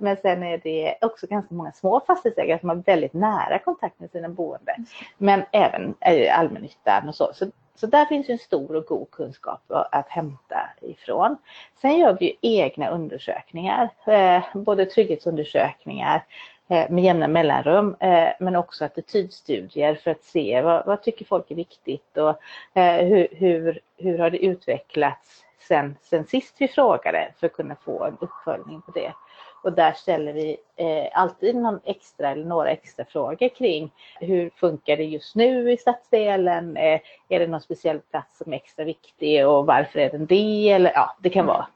Men 0.00 0.16
sen 0.16 0.42
är 0.42 0.58
det 0.58 0.94
också 1.00 1.26
ganska 1.26 1.54
många 1.54 1.72
små 1.72 2.00
fastighetsägare 2.06 2.60
som 2.60 2.68
har 2.68 2.76
väldigt 2.76 3.12
nära 3.12 3.58
kontakt 3.58 4.00
med 4.00 4.10
sina 4.10 4.28
boende. 4.28 4.76
Men 5.18 5.42
även 5.52 5.94
eh, 6.00 6.38
allmännyttan 6.38 7.08
och 7.08 7.14
så. 7.14 7.30
så. 7.34 7.46
Så 7.80 7.86
där 7.86 8.04
finns 8.04 8.28
en 8.28 8.38
stor 8.38 8.76
och 8.76 8.84
god 8.84 9.10
kunskap 9.10 9.62
att 9.68 10.08
hämta 10.08 10.70
ifrån. 10.80 11.36
Sen 11.80 11.98
gör 11.98 12.16
vi 12.20 12.38
egna 12.40 12.90
undersökningar, 12.90 13.90
eh, 14.06 14.42
både 14.54 14.86
trygghetsundersökningar 14.86 16.24
eh, 16.68 16.90
med 16.90 17.04
jämna 17.04 17.28
mellanrum, 17.28 17.96
eh, 18.00 18.28
men 18.40 18.56
också 18.56 18.84
attitydstudier 18.84 19.94
för 19.94 20.10
att 20.10 20.24
se 20.24 20.62
vad, 20.62 20.86
vad 20.86 21.02
tycker 21.02 21.24
folk 21.24 21.50
är 21.50 21.54
viktigt 21.54 22.16
och 22.16 22.40
hur, 22.74 23.28
hur, 23.30 23.80
hur 23.96 24.18
har 24.18 24.30
det 24.30 24.44
utvecklats 24.44 25.44
sen, 25.68 25.96
sen 26.02 26.24
sist 26.24 26.54
vi 26.58 26.68
frågade 26.68 27.32
för 27.40 27.46
att 27.46 27.52
kunna 27.52 27.76
få 27.84 28.04
en 28.04 28.16
uppföljning 28.20 28.82
på 28.82 28.90
det. 28.90 29.12
Och 29.62 29.72
där 29.72 29.92
ställer 29.92 30.32
vi 30.32 30.56
eh, 30.76 31.08
alltid 31.12 31.56
någon 31.56 31.80
extra 31.84 32.30
eller 32.30 32.44
några 32.44 32.70
extra 32.70 33.04
frågor 33.04 33.48
kring 33.48 33.90
hur 34.20 34.50
funkar 34.50 34.96
det 34.96 35.04
just 35.04 35.34
nu 35.34 35.72
i 35.72 35.76
stadsdelen? 35.76 36.76
Eh, 36.76 37.00
är 37.28 37.38
det 37.38 37.46
någon 37.46 37.60
speciell 37.60 38.00
plats 38.00 38.38
som 38.38 38.52
är 38.52 38.56
extra 38.56 38.84
viktig 38.84 39.48
och 39.48 39.66
varför 39.66 39.98
är 39.98 40.10
den 40.10 40.26
det? 40.26 40.70
Eller 40.70 40.92
ja, 40.94 41.16
det 41.20 41.30
kan 41.30 41.46
vara 41.46 41.66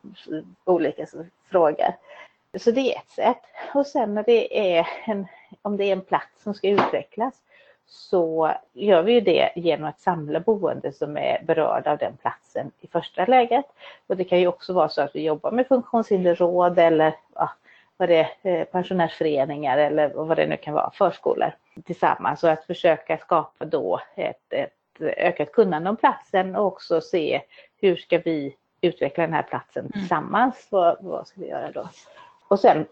olika 0.65 1.07
frågor. 1.51 1.95
Så 2.59 2.71
det 2.71 2.95
är 2.95 2.99
ett 2.99 3.11
sätt. 3.11 3.43
Och 3.75 3.87
sen 3.87 4.15
när 4.15 4.23
det 4.23 4.77
är 4.79 4.89
en, 5.07 5.27
om 5.63 5.77
det 5.77 5.85
är 5.85 5.93
en 5.93 6.01
plats 6.01 6.43
som 6.43 6.55
ska 6.55 6.69
utvecklas 6.69 7.35
så 7.87 8.53
gör 8.73 9.03
vi 9.03 9.13
ju 9.13 9.21
det 9.21 9.53
genom 9.57 9.89
att 9.89 10.01
samla 10.01 10.41
boende 10.41 10.93
som 10.93 11.17
är 11.17 11.43
berörda 11.47 11.93
av 11.93 11.99
den 11.99 12.17
platsen 12.17 12.71
i 12.81 12.87
första 12.87 13.27
läget. 13.27 13.65
Och 14.07 14.17
det 14.17 14.25
kan 14.25 14.41
ju 14.41 14.47
också 14.47 14.73
vara 14.73 14.89
så 14.89 15.03
att 15.03 15.17
vi 15.17 15.23
jobbar 15.23 15.51
med 15.51 15.67
funktionshinderråd 15.69 16.79
eller 16.79 17.15
ja, 17.35 17.51
vad 17.97 18.09
det 18.09 18.31
är, 18.43 18.61
eh, 18.61 18.65
pensionärsföreningar 18.65 19.79
eller 19.79 20.09
vad 20.09 20.37
det 20.37 20.47
nu 20.47 20.57
kan 20.57 20.75
vara, 20.75 20.91
förskolor 20.91 21.53
tillsammans 21.85 22.45
och 22.45 22.51
att 22.51 22.65
försöka 22.65 23.19
skapa 23.19 23.65
då 23.65 24.01
ett, 24.17 24.53
ett 24.53 25.01
ökat 25.01 25.53
kunnande 25.53 25.91
om 25.91 25.97
platsen 25.97 26.57
och 26.57 26.67
också 26.67 27.01
se 27.01 27.43
hur 27.81 27.97
ska 27.97 28.19
vi 28.19 28.57
utveckla 28.81 29.23
den 29.23 29.33
här 29.33 29.43
platsen 29.43 29.81
mm. 29.85 29.93
tillsammans. 29.93 30.55
Mm. 30.55 30.69
Vad, 30.71 30.97
vad 31.01 31.27
ska 31.27 31.41
vi 31.41 31.49
göra 31.49 31.71
då? 31.71 31.89
Och 32.49 32.61
sen 32.61 32.87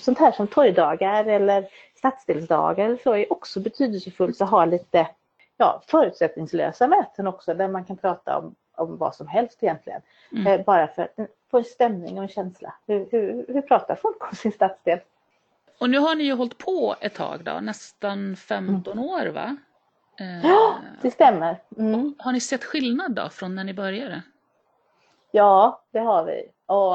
sånt 0.00 0.18
här 0.18 0.32
som 0.32 0.46
torgdagar 0.46 1.24
eller 1.24 1.68
stadsdelsdagar 1.94 2.98
så 3.02 3.14
är 3.16 3.32
också 3.32 3.60
betydelsefullt 3.60 4.40
att 4.40 4.50
ha 4.50 4.64
lite 4.64 5.08
ja, 5.56 5.82
förutsättningslösa 5.86 6.88
möten 6.88 7.26
också 7.26 7.54
där 7.54 7.68
man 7.68 7.84
kan 7.84 7.96
prata 7.96 8.38
om, 8.38 8.54
om 8.82 8.96
vad 8.96 9.14
som 9.14 9.28
helst 9.28 9.62
egentligen. 9.62 10.00
Mm. 10.32 10.46
Eh, 10.46 10.64
bara 10.64 10.88
för 10.88 11.02
att 11.02 11.28
få 11.50 11.58
en 11.58 11.64
stämning 11.64 12.16
och 12.16 12.22
en 12.22 12.28
känsla. 12.28 12.74
Hur, 12.86 13.08
hur, 13.10 13.44
hur 13.48 13.62
pratar 13.62 13.94
folk 13.94 14.30
om 14.30 14.36
sin 14.36 14.52
stadsdel? 14.52 14.98
Och 15.78 15.90
nu 15.90 15.98
har 15.98 16.14
ni 16.14 16.24
ju 16.24 16.32
hållit 16.32 16.58
på 16.58 16.96
ett 17.00 17.14
tag 17.14 17.44
då, 17.44 17.60
nästan 17.60 18.36
15 18.36 18.92
mm. 18.92 19.04
år 19.04 19.26
va? 19.26 19.56
Eh, 20.20 20.50
ja, 20.50 20.74
det 21.02 21.10
stämmer. 21.10 21.56
Mm. 21.78 22.14
Har 22.18 22.32
ni 22.32 22.40
sett 22.40 22.64
skillnad 22.64 23.12
då 23.12 23.28
från 23.28 23.54
när 23.54 23.64
ni 23.64 23.74
började? 23.74 24.22
Ja, 25.30 25.82
det 25.90 25.98
har 25.98 26.24
vi. 26.24 26.44
Och 26.66 26.94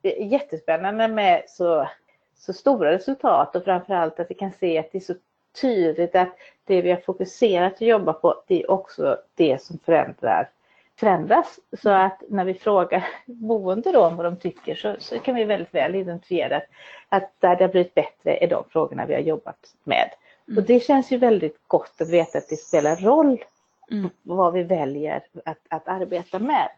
det 0.00 0.22
är 0.22 0.26
jättespännande 0.26 1.08
med 1.08 1.42
så, 1.48 1.88
så 2.36 2.52
stora 2.52 2.90
resultat 2.92 3.56
och 3.56 3.64
framförallt 3.64 4.20
att 4.20 4.30
vi 4.30 4.34
kan 4.34 4.52
se 4.52 4.78
att 4.78 4.92
det 4.92 4.98
är 4.98 5.00
så 5.00 5.14
tydligt 5.60 6.14
att 6.14 6.36
det 6.64 6.82
vi 6.82 6.90
har 6.90 7.00
fokuserat 7.00 7.74
att 7.74 7.80
jobba 7.80 8.12
på, 8.12 8.42
det 8.46 8.62
är 8.62 8.70
också 8.70 9.18
det 9.34 9.62
som 9.62 9.78
förändrar 9.78 10.50
förändras. 10.98 11.58
Så 11.82 11.90
att 11.90 12.22
när 12.28 12.44
vi 12.44 12.54
frågar 12.54 13.08
boende 13.26 13.92
då 13.92 14.04
om 14.04 14.16
vad 14.16 14.26
de 14.26 14.36
tycker 14.36 14.74
så, 14.74 14.96
så 14.98 15.18
kan 15.18 15.34
vi 15.34 15.44
väldigt 15.44 15.74
väl 15.74 15.94
identifiera 15.94 16.56
att, 16.56 16.64
att 17.08 17.32
där 17.38 17.56
det 17.56 17.64
har 17.64 17.72
blivit 17.72 17.94
bättre 17.94 18.36
är 18.36 18.48
de 18.48 18.64
frågorna 18.70 19.06
vi 19.06 19.14
har 19.14 19.20
jobbat 19.20 19.74
med. 19.84 20.10
Mm. 20.48 20.58
Och 20.58 20.64
det 20.64 20.80
känns 20.80 21.10
ju 21.10 21.18
väldigt 21.18 21.58
gott 21.66 22.00
att 22.00 22.10
veta 22.10 22.38
att 22.38 22.48
det 22.48 22.56
spelar 22.56 22.96
roll 22.96 23.44
mm. 23.90 24.10
vad 24.22 24.52
vi 24.52 24.62
väljer 24.62 25.22
att, 25.44 25.58
att 25.68 25.88
arbeta 25.88 26.38
med. 26.38 26.68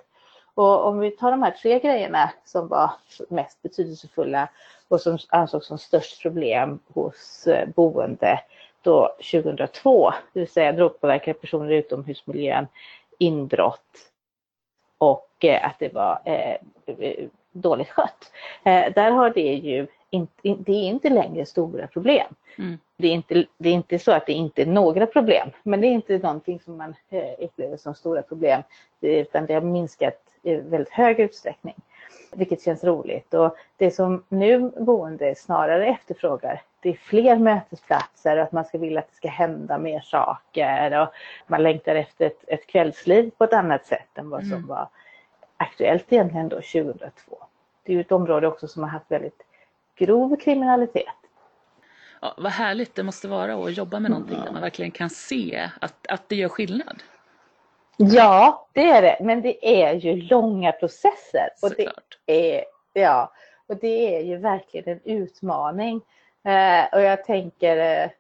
Och 0.55 0.87
om 0.87 0.99
vi 0.99 1.11
tar 1.11 1.31
de 1.31 1.43
här 1.43 1.51
tre 1.51 1.79
grejerna 1.79 2.31
som 2.45 2.69
var 2.69 2.91
mest 3.29 3.63
betydelsefulla 3.63 4.49
och 4.89 5.01
som 5.01 5.19
ansågs 5.29 5.67
som 5.67 5.79
störst 5.79 6.23
problem 6.23 6.79
hos 6.95 7.47
eh, 7.47 7.69
boende 7.69 8.41
då 8.83 9.17
2002, 9.33 10.13
det 10.33 10.41
vill 10.41 10.49
säga 10.49 10.73
drogpåverkade 10.73 11.39
personer 11.39 11.71
i 11.71 11.77
utomhusmiljön, 11.77 12.67
inbrott 13.19 14.11
och 14.99 15.45
eh, 15.45 15.67
att 15.67 15.79
det 15.79 15.95
var 15.95 16.21
eh, 16.25 16.57
dåligt 17.53 17.89
skött. 17.89 18.33
Där 18.95 19.11
har 19.11 19.31
det 19.31 19.55
ju 19.55 19.87
inte, 20.11 20.33
det 20.43 20.73
är 20.73 20.89
inte 20.89 21.11
längre 21.11 21.47
stora 21.47 21.87
problem. 21.87 22.35
Mm. 22.59 22.79
Det, 22.97 23.09
är 23.09 23.13
inte, 23.13 23.45
det 23.59 23.69
är 23.69 23.73
inte 23.73 23.99
så 23.99 24.13
att 24.13 24.27
det 24.27 24.33
inte 24.33 24.63
är 24.63 24.67
några 24.67 25.07
problem, 25.07 25.51
men 25.63 25.81
det 25.81 25.87
är 25.87 25.93
inte 25.93 26.19
någonting 26.19 26.61
som 26.61 26.77
man 26.77 26.95
eh, 27.09 27.45
upplever 27.45 27.77
som 27.77 27.95
stora 27.95 28.23
problem, 28.23 28.63
utan 29.01 29.47
det 29.47 29.55
har 29.55 29.61
minskat 29.61 30.23
i 30.43 30.55
väldigt 30.55 30.93
hög 30.93 31.21
utsträckning. 31.21 31.75
Vilket 32.33 32.63
känns 32.63 32.85
roligt. 32.85 33.35
Och 33.35 33.57
det 33.77 33.91
som 33.91 34.25
nu 34.29 34.71
boende 34.81 35.35
snarare 35.35 35.87
efterfrågar, 35.87 36.63
det 36.81 36.89
är 36.89 36.95
fler 36.95 37.37
mötesplatser 37.37 38.37
och 38.37 38.43
att 38.43 38.53
man 38.53 38.65
ska 38.65 38.79
vilja 38.79 39.01
att 39.01 39.09
det 39.11 39.17
ska 39.17 39.29
hända 39.29 39.79
mer 39.79 40.01
saker. 40.01 41.01
Och 41.03 41.09
man 41.47 41.63
längtar 41.63 41.95
efter 41.95 42.27
ett, 42.27 42.45
ett 42.47 42.67
kvällsliv 42.67 43.31
på 43.39 43.45
ett 43.45 43.53
annat 43.53 43.87
sätt 43.87 44.09
än 44.19 44.31
vad 44.31 44.41
som 44.41 44.53
Mm. 44.53 44.67
var 44.67 44.89
aktuellt 45.57 46.13
egentligen 46.13 46.49
då 46.49 46.57
2002. 46.57 47.39
Det 47.83 47.93
är 47.93 47.95
ju 47.95 48.01
ett 48.01 48.13
område 48.13 48.47
också 48.47 48.69
som 48.69 48.83
har 48.83 48.91
haft 48.91 49.11
väldigt 49.11 49.43
grov 49.97 50.37
kriminalitet. 50.37 51.07
Ja, 52.21 52.35
vad 52.39 52.53
härligt 52.53 52.95
det 52.95 53.03
måste 53.03 53.29
vara 53.29 53.55
att 53.55 53.77
jobba 53.77 54.01
med 54.01 54.11
någonting 54.11 54.41
där 54.45 54.53
man 54.53 54.63
verkligen 54.63 54.91
kan 54.91 55.11
se 55.11 55.71
att, 55.81 56.07
att 56.09 56.29
det 56.29 56.37
gör 56.37 56.49
skillnad. 56.49 57.03
Ja, 58.01 58.69
det 58.73 58.91
är 58.91 59.03
det. 59.03 59.17
Men 59.21 59.43
det 59.43 59.83
är 59.83 59.95
ju 59.95 60.17
långa 60.17 60.73
processer. 60.73 61.49
Och 61.63 61.71
det 61.77 61.89
är, 62.27 62.65
ja, 62.93 63.33
och 63.67 63.77
det 63.77 64.17
är 64.17 64.21
ju 64.21 64.37
verkligen 64.37 64.89
en 64.89 65.01
utmaning. 65.05 66.01
Eh, 66.45 66.85
och 66.93 67.03
jag 67.03 67.25
tänker 67.25 67.77
eh, 67.77 68.11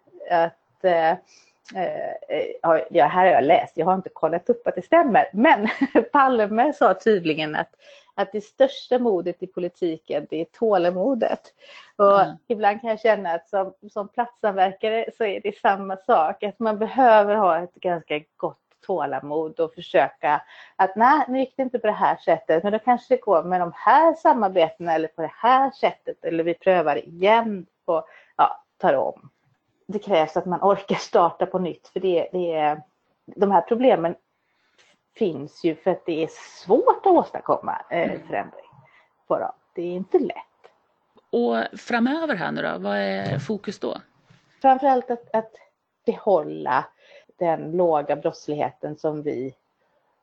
att 0.45 0.85
eh, 0.85 1.11
eh, 1.11 2.79
ja, 2.91 3.07
här 3.07 3.27
har 3.27 3.33
jag 3.33 3.45
läst, 3.45 3.73
jag 3.77 3.87
har 3.87 3.95
inte 3.95 4.09
kollat 4.09 4.51
upp 4.51 4.67
att 4.67 4.75
det 4.75 4.83
stämmer, 4.83 5.29
men 5.33 5.69
Palme 6.13 6.73
sa 6.73 6.95
tydligen 6.95 7.55
att, 7.57 7.71
att 8.15 8.33
det 8.33 8.41
största 8.41 8.99
modet 8.99 9.43
i 9.43 9.47
politiken, 9.47 10.27
det 10.31 10.41
är 10.41 10.45
tålamodet. 10.45 11.41
Och 11.97 12.21
Mm. 12.21 12.37
ibland 12.49 12.81
kan 12.81 12.91
jag 12.91 13.01
känna 13.01 13.33
att 13.33 13.49
som, 13.49 13.75
som 13.93 14.09
platssamverkare 14.09 15.07
så 15.17 15.25
är 15.25 15.41
det 15.41 15.59
samma 15.59 15.97
sak, 15.97 16.43
att 16.43 16.59
man 16.59 16.79
behöver 16.79 17.35
ha 17.35 17.59
ett 17.59 17.75
ganska 17.75 18.21
gott 18.37 18.59
tålamod 18.87 19.61
och 19.61 19.75
försöka 19.75 20.43
att 20.77 20.97
nej, 20.97 21.25
nu 21.29 21.39
gick 21.39 21.57
det 21.57 21.63
inte 21.63 21.79
på 21.79 21.87
det 21.87 21.93
här 21.93 22.17
sättet, 22.17 22.63
men 22.63 22.73
då 22.73 22.79
kanske 22.79 23.15
det 23.15 23.21
går 23.21 23.43
med 23.43 23.61
de 23.61 23.73
här 23.75 24.15
samarbetena 24.15 24.95
eller 24.95 25.09
på 25.09 25.23
det 25.23 25.33
här 25.35 25.71
sättet 25.71 26.25
eller 26.25 26.45
vi 26.45 26.55
prövar 26.55 27.09
igen 27.09 27.67
och 27.85 28.09
ja, 28.37 28.65
tar 28.77 28.95
om. 28.95 29.31
Det 29.87 29.99
krävs 29.99 30.37
att 30.37 30.47
man 30.47 30.61
orkar 30.63 30.97
starta 30.97 31.47
på 31.47 31.59
nytt 31.59 31.89
för 31.89 32.01
det, 32.01 32.29
det 32.33 32.53
är, 32.53 32.83
de 33.25 33.51
här 33.51 33.61
problemen 33.61 34.15
finns 35.15 35.65
ju 35.65 35.77
för 35.77 35.91
att 35.91 36.07
det 36.07 36.25
är 36.25 36.29
svårt 36.65 37.07
att 37.07 37.13
åstadkomma 37.13 37.81
eh, 37.91 38.21
förändring 38.27 38.71
på 39.27 39.39
dem. 39.39 39.53
Det 39.75 39.83
är 39.83 39.93
inte 39.93 40.19
lätt. 40.19 40.35
Och 41.31 41.79
framöver 41.79 42.35
här 42.35 42.53
nu 42.53 42.63
då, 42.63 42.79
vad 42.79 42.97
är 42.97 43.39
fokus 43.39 43.79
då? 43.79 43.97
Framförallt 44.63 45.11
att, 45.11 45.35
att 45.35 45.53
behålla 46.07 46.85
den 47.39 47.73
låga 47.73 48.17
brottsligheten 48.17 48.97
som 48.97 49.23
vi 49.23 49.55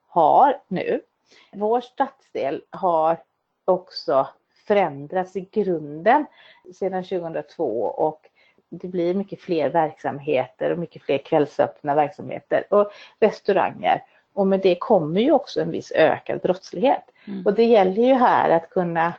har 0.07 0.62
nu. 0.67 1.01
Vår 1.53 1.81
stadsdel 1.81 2.62
har 2.69 3.17
också 3.65 4.27
förändrats 4.67 5.36
i 5.36 5.50
grunden 5.51 6.25
sedan 6.74 7.03
2002 7.03 7.81
och 7.81 8.29
det 8.69 8.88
blir 8.88 9.13
mycket 9.13 9.41
fler 9.41 9.69
verksamheter 9.69 10.72
och 10.72 10.79
mycket 10.79 11.03
fler 11.03 11.17
kvällsöppna 11.17 11.95
verksamheter 11.95 12.63
och 12.69 12.91
restauranger. 13.19 14.03
Och 14.34 14.48
med 14.48 14.60
det 14.60 14.75
kommer 14.75 15.22
ju 15.22 15.31
också 15.31 15.62
en 15.62 15.72
viss 15.72 15.91
ökad 15.91 16.41
brottslighet. 16.41 17.03
Mm. 17.27 17.45
Och 17.45 17.53
det 17.53 17.63
gäller 17.63 18.03
ju 18.03 18.13
här 18.13 18.50
att 18.50 18.69
kunna 18.69 19.13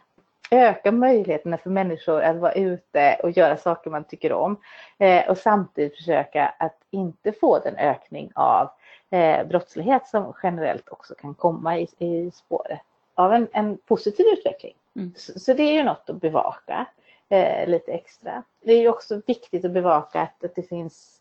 öka 0.50 0.93
möjligheterna 0.93 1.59
för 1.59 1.71
människor 1.71 2.23
att 2.23 2.37
vara 2.37 2.53
ute 2.53 3.21
och 3.23 3.31
göra 3.31 3.57
saker 3.57 3.91
man 3.91 4.05
tycker 4.05 4.33
om. 4.33 4.57
Eh, 4.99 5.31
och 5.31 5.38
samtidigt 5.38 5.97
försöka 5.97 6.55
att 6.59 6.79
inte 6.90 7.33
få 7.33 7.59
den 7.59 7.77
ökning 7.77 8.33
av 8.35 8.70
eh, 9.11 9.47
brottslighet 9.47 10.07
som 10.07 10.33
generellt 10.42 10.88
också 10.88 11.14
kan 11.14 11.35
komma 11.35 11.79
i, 11.79 11.88
i 11.99 12.31
spåret 12.31 12.81
av 13.14 13.33
en, 13.33 13.49
en 13.53 13.79
positiv 13.79 14.27
utveckling. 14.27 14.75
Mm. 14.97 15.12
Så, 15.16 15.40
så 15.40 15.55
det 15.55 15.62
är 15.62 15.73
ju 15.73 15.83
något 15.83 16.11
att 16.11 16.20
bevaka 16.20 16.87
eh, 17.29 17.68
lite 17.68 17.92
extra. 17.92 18.42
Det 18.64 18.73
är 18.73 18.81
ju 18.81 18.88
också 18.88 19.20
viktigt 19.27 19.64
att 19.64 19.70
bevaka 19.70 20.20
att, 20.20 20.44
att 20.44 20.55
det 20.55 20.62
finns 20.62 21.20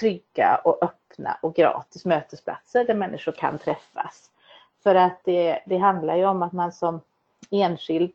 trygga 0.00 0.60
och 0.64 0.82
öppna 0.82 1.38
och 1.42 1.54
gratis 1.54 2.04
mötesplatser 2.04 2.84
där 2.84 2.94
människor 2.94 3.32
kan 3.32 3.58
träffas. 3.58 4.30
För 4.82 4.94
att 4.94 5.20
det, 5.24 5.62
det 5.66 5.76
handlar 5.76 6.16
ju 6.16 6.26
om 6.26 6.42
att 6.42 6.52
man 6.52 6.72
som 6.72 7.00
enskild 7.50 8.12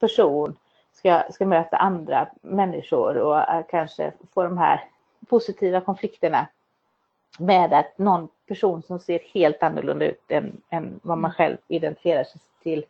person 0.00 0.56
ska, 0.92 1.22
ska 1.30 1.46
möta 1.46 1.76
andra 1.76 2.28
människor 2.40 3.16
och 3.16 3.38
eh, 3.38 3.62
kanske 3.70 4.12
få 4.34 4.42
de 4.42 4.58
här 4.58 4.84
positiva 5.28 5.80
konflikterna 5.80 6.46
med 7.38 7.72
att 7.72 7.98
någon 7.98 8.28
person 8.48 8.82
som 8.82 9.00
ser 9.00 9.20
helt 9.34 9.62
annorlunda 9.62 10.06
ut 10.06 10.24
än, 10.28 10.60
än 10.70 11.00
vad 11.02 11.18
man 11.18 11.32
själv 11.32 11.56
identifierar 11.68 12.24
sig 12.24 12.40
till 12.62 12.84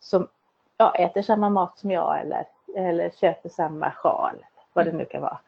som 0.00 0.28
ja, 0.76 0.94
äter 0.94 1.22
samma 1.22 1.50
mat 1.50 1.78
som 1.78 1.90
jag 1.90 2.20
eller, 2.20 2.44
eller 2.76 3.10
köper 3.10 3.48
samma 3.48 3.90
sjal, 3.90 4.44
vad 4.72 4.86
det 4.86 4.92
nu 4.92 5.04
kan 5.04 5.22
vara. 5.22 5.38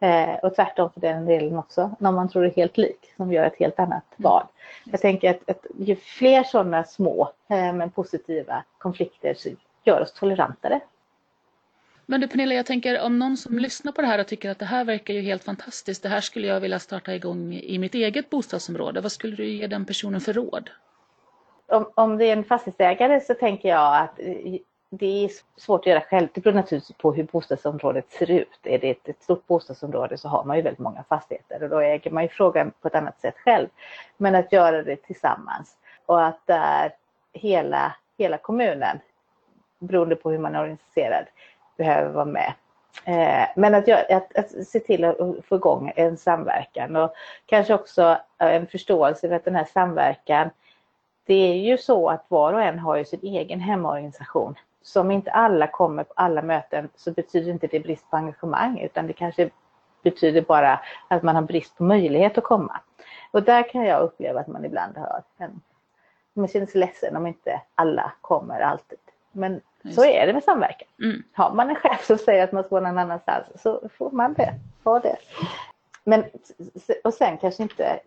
Eh, 0.00 0.34
och 0.34 0.54
tvärtom 0.54 0.90
för 0.90 1.00
den 1.00 1.26
delen 1.26 1.58
också, 1.58 1.90
när 1.98 2.12
man 2.12 2.28
tror 2.28 2.44
är 2.44 2.50
helt 2.50 2.76
lik, 2.76 3.12
som 3.16 3.32
gör 3.32 3.44
ett 3.44 3.58
helt 3.58 3.78
annat 3.78 4.04
val. 4.16 4.44
Jag 4.84 5.00
tänker 5.00 5.30
att, 5.30 5.50
att 5.50 5.66
ju 5.78 5.96
fler 5.96 6.42
sådana 6.42 6.84
små 6.84 7.32
eh, 7.48 7.72
men 7.72 7.90
positiva 7.90 8.64
konflikter 8.78 9.34
gör 9.84 10.00
oss 10.00 10.12
tolerantare. 10.12 10.80
Men 12.06 12.20
du 12.20 12.28
Pernilla, 12.28 12.54
jag 12.54 12.66
tänker 12.66 13.00
om 13.00 13.18
någon 13.18 13.36
som 13.36 13.58
lyssnar 13.58 13.92
på 13.92 14.00
det 14.00 14.06
här 14.06 14.18
och 14.18 14.26
tycker 14.26 14.50
att 14.50 14.58
det 14.58 14.64
här 14.64 14.84
verkar 14.84 15.14
ju 15.14 15.20
helt 15.20 15.44
fantastiskt, 15.44 16.02
det 16.02 16.08
här 16.08 16.20
skulle 16.20 16.46
jag 16.46 16.60
vilja 16.60 16.78
starta 16.78 17.14
igång 17.14 17.54
i 17.54 17.78
mitt 17.78 17.94
eget 17.94 18.30
bostadsområde, 18.30 19.00
vad 19.00 19.12
skulle 19.12 19.36
du 19.36 19.46
ge 19.48 19.66
den 19.66 19.84
personen 19.84 20.20
för 20.20 20.32
råd? 20.32 20.70
Om, 21.66 21.90
om 21.94 22.18
det 22.18 22.24
är 22.24 22.32
en 22.32 22.44
fastighetsägare 22.44 23.20
så 23.20 23.34
tänker 23.34 23.68
jag 23.68 23.96
att 24.02 24.18
eh, 24.18 24.56
det 24.90 25.24
är 25.24 25.30
svårt 25.56 25.80
att 25.80 25.86
göra 25.86 26.00
själv. 26.00 26.28
Det 26.34 26.40
beror 26.40 26.54
naturligtvis 26.54 26.96
på 26.96 27.12
hur 27.12 27.24
bostadsområdet 27.24 28.10
ser 28.10 28.30
ut. 28.30 28.58
Är 28.62 28.78
det 28.78 28.90
ett, 28.90 29.08
ett 29.08 29.22
stort 29.22 29.46
bostadsområde 29.46 30.18
så 30.18 30.28
har 30.28 30.44
man 30.44 30.56
ju 30.56 30.62
väldigt 30.62 30.78
många 30.78 31.04
fastigheter 31.08 31.62
och 31.62 31.68
då 31.68 31.80
äger 31.80 32.10
man 32.10 32.22
ju 32.22 32.28
frågan 32.28 32.72
på 32.80 32.88
ett 32.88 32.94
annat 32.94 33.20
sätt 33.20 33.34
själv. 33.38 33.68
Men 34.16 34.34
att 34.34 34.52
göra 34.52 34.82
det 34.82 34.96
tillsammans 34.96 35.76
och 36.06 36.24
att 36.24 36.46
där 36.46 36.92
hela, 37.32 37.96
hela 38.18 38.38
kommunen, 38.38 38.98
beroende 39.86 40.16
på 40.16 40.30
hur 40.30 40.38
man 40.38 40.54
är 40.54 40.60
organiserad, 40.60 41.24
behöver 41.76 42.10
vara 42.10 42.24
med. 42.24 42.52
Eh, 43.04 43.48
men 43.56 43.74
att, 43.74 43.88
jag, 43.88 44.12
att, 44.12 44.36
att 44.36 44.66
se 44.66 44.80
till 44.80 45.04
att 45.04 45.16
få 45.48 45.56
igång 45.56 45.92
en 45.96 46.16
samverkan 46.16 46.96
och 46.96 47.14
kanske 47.46 47.74
också 47.74 48.02
eh, 48.38 48.54
en 48.54 48.66
förståelse 48.66 49.28
för 49.28 49.36
att 49.36 49.44
den 49.44 49.54
här 49.54 49.68
samverkan 49.72 50.50
det 51.26 51.34
är 51.34 51.54
ju 51.54 51.78
så 51.78 52.08
att 52.10 52.24
var 52.28 52.52
och 52.52 52.62
en 52.62 52.78
har 52.78 52.96
ju 52.96 53.04
sin 53.04 53.20
egen 53.22 53.60
hemorganisation. 53.60 54.54
Så 54.82 55.00
om 55.00 55.10
inte 55.10 55.30
alla 55.30 55.66
kommer 55.66 56.04
på 56.04 56.12
alla 56.16 56.42
möten 56.42 56.88
så 56.96 57.12
betyder 57.12 57.50
inte 57.50 57.66
det 57.66 57.80
brist 57.80 58.10
på 58.10 58.16
engagemang 58.16 58.78
utan 58.78 59.06
det 59.06 59.12
kanske 59.12 59.50
betyder 60.02 60.42
bara 60.42 60.80
att 61.08 61.22
man 61.22 61.34
har 61.34 61.42
brist 61.42 61.76
på 61.76 61.84
möjlighet 61.84 62.38
att 62.38 62.44
komma. 62.44 62.80
Och 63.30 63.42
där 63.42 63.70
kan 63.70 63.84
jag 63.84 64.02
uppleva 64.02 64.40
att 64.40 64.46
man 64.46 64.64
ibland 64.64 64.96
har 64.96 65.22
en, 65.38 65.60
man 66.32 66.48
känner 66.48 66.66
sig 66.66 66.80
ledsen 66.80 67.16
om 67.16 67.26
inte 67.26 67.60
alla 67.74 68.12
kommer 68.20 68.60
alltid. 68.60 68.98
Men 69.32 69.60
Just 69.84 69.96
så 69.96 70.04
är 70.04 70.26
det 70.26 70.32
med 70.32 70.44
samverkan. 70.44 70.88
Mm. 71.02 71.22
Har 71.32 71.54
man 71.54 71.70
en 71.70 71.76
chef 71.76 72.06
som 72.06 72.18
säger 72.18 72.44
att 72.44 72.52
man 72.52 72.64
ska 72.64 72.74
vara 72.74 72.88
någon 72.88 72.98
annanstans 72.98 73.46
så 73.62 73.88
får 73.98 74.10
man 74.10 74.34
det. 74.34 74.54
Ha 74.84 75.00
det. 75.00 75.16
Men, 76.04 76.24
och 77.04 77.14
sen 77.14 77.38
kanske 77.38 77.62
inte 77.62 78.00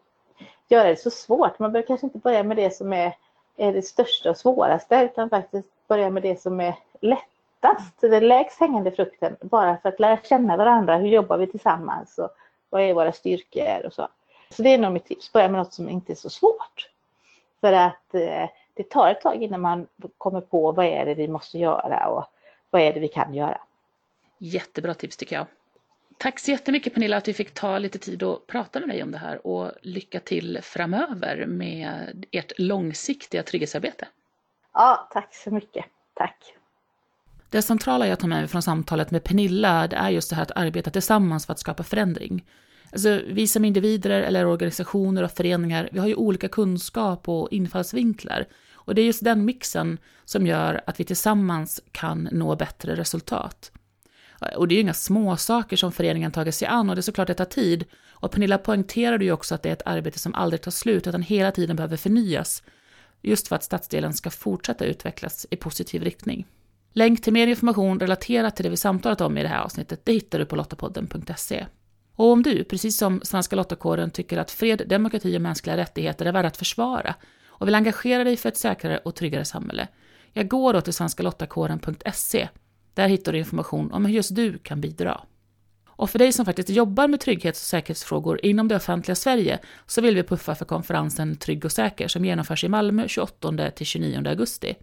göra 0.67 0.89
det 0.89 0.95
så 0.95 1.09
svårt. 1.11 1.59
Man 1.59 1.71
behöver 1.71 1.87
kanske 1.87 2.07
inte 2.07 2.17
börja 2.17 2.43
med 2.43 2.57
det 2.57 2.75
som 2.75 2.93
är, 2.93 3.15
är 3.57 3.73
det 3.73 3.81
största 3.81 4.29
och 4.29 4.37
svåraste 4.37 4.95
utan 4.95 5.29
faktiskt 5.29 5.67
börja 5.87 6.09
med 6.09 6.23
det 6.23 6.41
som 6.41 6.59
är 6.59 6.75
lättast, 7.01 8.01
den 8.01 8.27
lägst 8.27 8.59
hängande 8.59 8.91
frukten. 8.91 9.35
Bara 9.41 9.77
för 9.77 9.89
att 9.89 9.99
lära 9.99 10.17
känna 10.23 10.57
varandra. 10.57 10.97
Hur 10.97 11.09
jobbar 11.09 11.37
vi 11.37 11.47
tillsammans? 11.47 12.17
Och 12.17 12.29
vad 12.69 12.81
är 12.81 12.93
våra 12.93 13.11
styrkor 13.11 13.85
och 13.85 13.93
så. 13.93 14.07
Så 14.49 14.61
det 14.61 14.73
är 14.73 14.77
nog 14.77 14.93
mitt 14.93 15.05
tips. 15.05 15.33
Börja 15.33 15.49
med 15.49 15.59
något 15.59 15.73
som 15.73 15.89
inte 15.89 16.13
är 16.13 16.15
så 16.15 16.29
svårt. 16.29 16.89
För 17.61 17.73
att 17.73 18.13
eh, 18.13 18.49
det 18.77 18.89
tar 18.89 19.11
ett 19.11 19.21
tag 19.21 19.43
innan 19.43 19.61
man 19.61 19.87
kommer 20.17 20.41
på 20.41 20.71
vad 20.71 20.85
är 20.85 21.05
det 21.05 21.13
vi 21.13 21.27
måste 21.27 21.57
göra 21.57 22.07
och 22.07 22.25
vad 22.69 22.81
är 22.81 22.93
det 22.93 22.99
vi 22.99 23.07
kan 23.07 23.33
göra. 23.33 23.61
Jättebra 24.37 24.93
tips 24.93 25.17
tycker 25.17 25.35
jag. 25.35 25.45
Tack 26.17 26.39
så 26.39 26.51
jättemycket 26.51 26.93
Pernilla 26.93 27.17
att 27.17 27.27
vi 27.27 27.33
fick 27.33 27.53
ta 27.53 27.77
lite 27.77 27.99
tid 27.99 28.23
att 28.23 28.47
prata 28.47 28.79
med 28.79 28.89
dig 28.89 29.03
om 29.03 29.11
det 29.11 29.17
här 29.17 29.47
och 29.47 29.71
lycka 29.81 30.19
till 30.19 30.59
framöver 30.61 31.45
med 31.45 32.25
ert 32.31 32.51
långsiktiga 32.57 33.43
trygghetsarbete. 33.43 34.07
Ja, 34.73 35.09
tack 35.13 35.35
så 35.35 35.51
mycket. 35.51 35.85
Tack. 36.13 36.53
Det 37.49 37.61
centrala 37.61 38.07
jag 38.07 38.19
tar 38.19 38.27
med 38.27 38.39
mig 38.39 38.47
från 38.47 38.61
samtalet 38.61 39.11
med 39.11 39.23
Pernilla 39.23 39.87
det 39.87 39.95
är 39.95 40.09
just 40.09 40.29
det 40.29 40.35
här 40.35 40.43
att 40.43 40.57
arbeta 40.57 40.89
tillsammans 40.91 41.45
för 41.45 41.53
att 41.53 41.59
skapa 41.59 41.83
förändring. 41.83 42.45
Alltså, 42.91 43.21
vi 43.27 43.47
som 43.47 43.65
individer 43.65 44.09
eller 44.09 44.45
organisationer 44.45 45.23
och 45.23 45.31
föreningar, 45.31 45.89
vi 45.91 45.99
har 45.99 46.07
ju 46.07 46.15
olika 46.15 46.47
kunskap 46.47 47.29
och 47.29 47.51
infallsvinklar. 47.51 48.45
Och 48.87 48.95
det 48.95 49.01
är 49.01 49.05
just 49.05 49.23
den 49.23 49.45
mixen 49.45 49.97
som 50.25 50.47
gör 50.47 50.81
att 50.85 50.99
vi 50.99 51.03
tillsammans 51.03 51.81
kan 51.91 52.29
nå 52.31 52.55
bättre 52.55 52.95
resultat. 52.95 53.71
Och 54.55 54.67
det 54.67 54.73
är 54.73 54.75
ju 54.75 54.81
inga 54.81 54.93
småsaker 54.93 55.77
som 55.77 55.91
föreningen 55.91 56.31
tagit 56.31 56.55
sig 56.55 56.67
an 56.67 56.89
och 56.89 56.95
det 56.95 56.99
är 56.99 57.01
såklart 57.01 57.29
att 57.29 57.37
det 57.37 57.45
tar 57.45 57.51
tid. 57.51 57.85
Och 58.09 58.31
Pernilla 58.31 58.57
poängterade 58.57 59.25
ju 59.25 59.31
också 59.31 59.55
att 59.55 59.63
det 59.63 59.69
är 59.69 59.73
ett 59.73 59.81
arbete 59.87 60.19
som 60.19 60.35
aldrig 60.35 60.61
tar 60.61 60.71
slut 60.71 61.07
utan 61.07 61.21
hela 61.21 61.51
tiden 61.51 61.75
behöver 61.75 61.97
förnyas. 61.97 62.63
Just 63.21 63.47
för 63.47 63.55
att 63.55 63.63
stadsdelen 63.63 64.13
ska 64.13 64.29
fortsätta 64.29 64.85
utvecklas 64.85 65.45
i 65.49 65.55
positiv 65.55 66.03
riktning. 66.03 66.45
Länk 66.93 67.21
till 67.21 67.33
mer 67.33 67.47
information 67.47 67.99
relaterat 67.99 68.55
till 68.55 68.63
det 68.63 68.69
vi 68.69 68.77
samtalat 68.77 69.21
om 69.21 69.37
i 69.37 69.43
det 69.43 69.49
här 69.49 69.61
avsnittet, 69.61 70.01
det 70.03 70.13
hittar 70.13 70.39
du 70.39 70.45
på 70.45 70.55
lottapodden.se. 70.55 71.65
Och 72.15 72.31
om 72.31 72.43
du, 72.43 72.63
precis 72.63 72.97
som 72.97 73.21
Svenska 73.23 73.55
Lottakåren, 73.55 74.11
tycker 74.11 74.37
att 74.37 74.51
fred, 74.51 74.81
demokrati 74.87 75.37
och 75.37 75.41
mänskliga 75.41 75.77
rättigheter 75.77 76.25
är 76.25 76.31
värda 76.31 76.47
att 76.47 76.57
försvara 76.57 77.15
och 77.59 77.67
vill 77.67 77.75
engagera 77.75 78.23
dig 78.23 78.37
för 78.37 78.49
ett 78.49 78.57
säkrare 78.57 78.97
och 78.97 79.15
tryggare 79.15 79.45
samhälle, 79.45 79.87
jag 80.33 80.47
går 80.47 80.73
då 80.73 80.81
till 80.81 80.93
svenskalottakåren.se. 80.93 82.49
Där 82.93 83.07
hittar 83.07 83.31
du 83.31 83.39
information 83.39 83.91
om 83.91 84.05
hur 84.05 84.13
just 84.13 84.35
du 84.35 84.57
kan 84.57 84.81
bidra. 84.81 85.21
Och 85.97 86.09
för 86.09 86.19
dig 86.19 86.31
som 86.31 86.45
faktiskt 86.45 86.69
jobbar 86.69 87.07
med 87.07 87.19
trygghets 87.19 87.61
och 87.61 87.65
säkerhetsfrågor 87.65 88.45
inom 88.45 88.67
det 88.67 88.75
offentliga 88.75 89.15
Sverige 89.15 89.59
så 89.85 90.01
vill 90.01 90.15
vi 90.15 90.23
puffa 90.23 90.55
för 90.55 90.65
konferensen 90.65 91.35
Trygg 91.35 91.65
och 91.65 91.71
säker 91.71 92.07
som 92.07 92.25
genomförs 92.25 92.63
i 92.63 92.67
Malmö 92.67 93.07
28 93.07 93.71
29 93.81 94.27
augusti. 94.27 94.75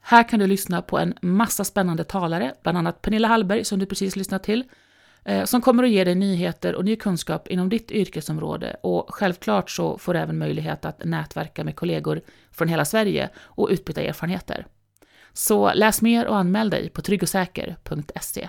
Här 0.00 0.28
kan 0.28 0.38
du 0.38 0.46
lyssna 0.46 0.82
på 0.82 0.98
en 0.98 1.14
massa 1.22 1.64
spännande 1.64 2.04
talare, 2.04 2.54
bland 2.62 2.78
annat 2.78 3.02
Pernilla 3.02 3.28
Hallberg 3.28 3.64
som 3.64 3.78
du 3.78 3.86
precis 3.86 4.16
lyssnat 4.16 4.42
till, 4.42 4.64
Eh, 5.24 5.44
som 5.44 5.60
kommer 5.60 5.82
att 5.82 5.90
ge 5.90 6.04
dig 6.04 6.14
nyheter 6.14 6.74
och 6.74 6.84
ny 6.84 6.96
kunskap 6.96 7.48
inom 7.48 7.68
ditt 7.68 7.90
yrkesområde 7.90 8.76
och 8.82 9.14
självklart 9.14 9.70
så 9.70 9.98
får 9.98 10.14
du 10.14 10.20
även 10.20 10.38
möjlighet 10.38 10.84
att 10.84 11.04
nätverka 11.04 11.64
med 11.64 11.76
kollegor 11.76 12.20
från 12.50 12.68
hela 12.68 12.84
Sverige 12.84 13.30
och 13.38 13.68
utbyta 13.70 14.02
erfarenheter. 14.02 14.66
Så 15.32 15.72
läs 15.74 16.02
mer 16.02 16.26
och 16.26 16.36
anmäl 16.36 16.70
dig 16.70 16.88
på 16.88 17.02
tryggosäker.se. 17.02 18.48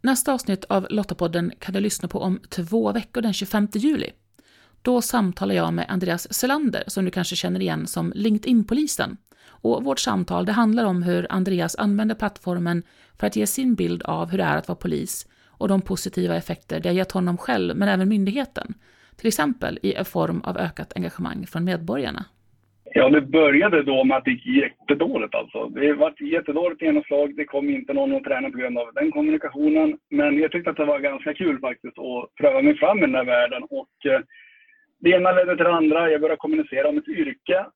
Nästa 0.00 0.32
avsnitt 0.32 0.64
av 0.64 0.86
Lottapodden 0.90 1.52
kan 1.58 1.74
du 1.74 1.80
lyssna 1.80 2.08
på 2.08 2.20
om 2.20 2.40
två 2.48 2.92
veckor 2.92 3.22
den 3.22 3.32
25 3.32 3.68
juli. 3.74 4.10
Då 4.82 5.02
samtalar 5.02 5.54
jag 5.54 5.74
med 5.74 5.86
Andreas 5.88 6.34
Selander, 6.34 6.84
som 6.86 7.04
du 7.04 7.10
kanske 7.10 7.36
känner 7.36 7.60
igen 7.60 7.86
som 7.86 8.12
LinkedIn-polisen. 8.14 9.16
Och 9.44 9.84
vårt 9.84 10.00
samtal 10.00 10.46
det 10.46 10.52
handlar 10.52 10.84
om 10.84 11.02
hur 11.02 11.26
Andreas 11.30 11.76
använder 11.76 12.14
plattformen 12.14 12.82
för 13.18 13.26
att 13.26 13.36
ge 13.36 13.46
sin 13.46 13.74
bild 13.74 14.02
av 14.02 14.30
hur 14.30 14.38
det 14.38 14.44
är 14.44 14.56
att 14.56 14.68
vara 14.68 14.76
polis 14.76 15.26
och 15.62 15.68
de 15.68 15.80
positiva 15.82 16.36
effekter 16.36 16.80
det 16.80 16.88
har 16.88 16.96
gett 16.96 17.12
honom 17.12 17.36
själv, 17.38 17.76
men 17.76 17.88
även 17.88 18.08
myndigheten. 18.08 18.74
Till 19.18 19.28
exempel 19.28 19.78
i 19.82 20.04
form 20.04 20.40
av 20.40 20.58
ökat 20.58 20.92
engagemang 20.96 21.46
från 21.46 21.64
medborgarna. 21.64 22.24
Ja, 22.94 23.08
det 23.08 23.20
började 23.20 23.82
då 23.82 24.04
med 24.04 24.16
att 24.16 24.24
det 24.24 24.30
gick 24.30 24.46
jättedåligt 24.46 25.34
alltså. 25.34 25.66
Det 25.66 25.92
var 25.92 26.14
jättedåligt 26.22 26.82
genomslag. 26.82 27.36
Det 27.36 27.44
kom 27.44 27.70
inte 27.70 27.92
någon 27.92 28.16
att 28.16 28.24
träna 28.24 28.50
på 28.50 28.58
grund 28.58 28.78
av 28.78 28.88
den 28.94 29.10
kommunikationen. 29.12 29.98
Men 30.10 30.38
jag 30.38 30.52
tyckte 30.52 30.70
att 30.70 30.76
det 30.76 30.84
var 30.84 30.98
ganska 30.98 31.34
kul 31.34 31.58
faktiskt 31.60 31.98
att 31.98 32.34
pröva 32.40 32.62
mig 32.62 32.78
fram 32.78 32.98
i 32.98 33.00
den 33.00 33.14
här 33.14 33.24
världen. 33.24 33.62
Och 33.62 33.96
eh, 34.12 34.20
det 35.00 35.10
ena 35.10 35.32
ledde 35.32 35.56
till 35.56 35.64
det 35.64 35.74
andra. 35.74 36.10
Jag 36.10 36.20
började 36.20 36.44
kommunicera 36.44 36.88
om 36.88 36.98
ett 36.98 37.08
yrke 37.08 37.66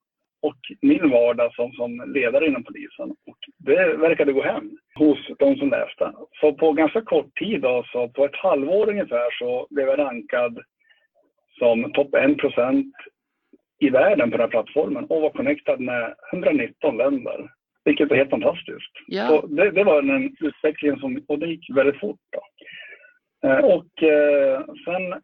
och 0.43 0.57
min 0.81 1.11
vardag 1.11 1.55
som, 1.55 1.73
som 1.73 2.13
ledare 2.15 2.47
inom 2.47 2.65
polisen. 2.65 3.11
Och 3.11 3.39
det 3.59 3.97
verkade 3.97 4.33
gå 4.33 4.43
hem 4.43 4.71
hos 4.95 5.19
de 5.39 5.57
som 5.57 5.71
läste. 5.71 6.13
Så 6.41 6.53
på 6.53 6.73
ganska 6.73 7.01
kort 7.01 7.39
tid, 7.39 7.61
då, 7.61 7.85
så 7.93 8.09
på 8.09 8.25
ett 8.25 8.37
halvår 8.37 8.89
ungefär, 8.89 9.39
så 9.39 9.67
blev 9.71 9.89
jag 9.89 9.99
rankad 9.99 10.59
som 11.59 11.93
topp 11.93 12.15
1 12.15 12.39
procent 12.39 12.95
i 13.79 13.91
världen 13.91 14.31
på 14.31 14.37
den 14.37 14.45
här 14.45 14.51
plattformen 14.51 15.05
och 15.05 15.23
var 15.23 15.31
connectad 15.31 15.81
med 15.81 16.15
119 16.33 16.97
länder. 16.97 17.51
Vilket 17.85 18.11
är 18.11 18.17
helt 18.17 18.31
fantastiskt. 18.31 18.93
Ja. 19.07 19.29
Så 19.29 19.47
det, 19.47 19.71
det 19.71 19.85
var 19.85 20.03
en 20.03 20.37
utveckling 20.41 20.99
som, 20.99 21.25
och 21.29 21.39
det 21.39 21.47
gick 21.47 21.77
väldigt 21.77 22.01
fort. 22.01 22.21
Då. 22.33 22.41
Eh, 23.49 23.59
och 23.59 24.03
eh, 24.03 24.61
sen, 24.85 25.23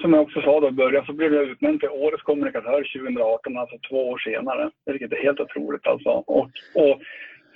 som 0.00 0.12
jag 0.12 0.22
också 0.22 0.40
sa 0.40 0.60
då 0.60 0.68
i 0.68 0.72
början, 0.82 1.06
så 1.06 1.12
blev 1.12 1.34
jag 1.34 1.44
utnämnd 1.44 1.80
till 1.80 1.88
Årets 1.88 2.22
kommunikatör 2.22 2.98
2018, 2.98 3.58
alltså 3.58 3.76
två 3.88 4.08
år 4.10 4.18
senare. 4.18 4.70
Vilket 4.86 5.12
är 5.12 5.22
helt 5.22 5.40
otroligt 5.40 5.86
alltså. 5.86 6.08
Och, 6.08 6.50
och 6.74 7.00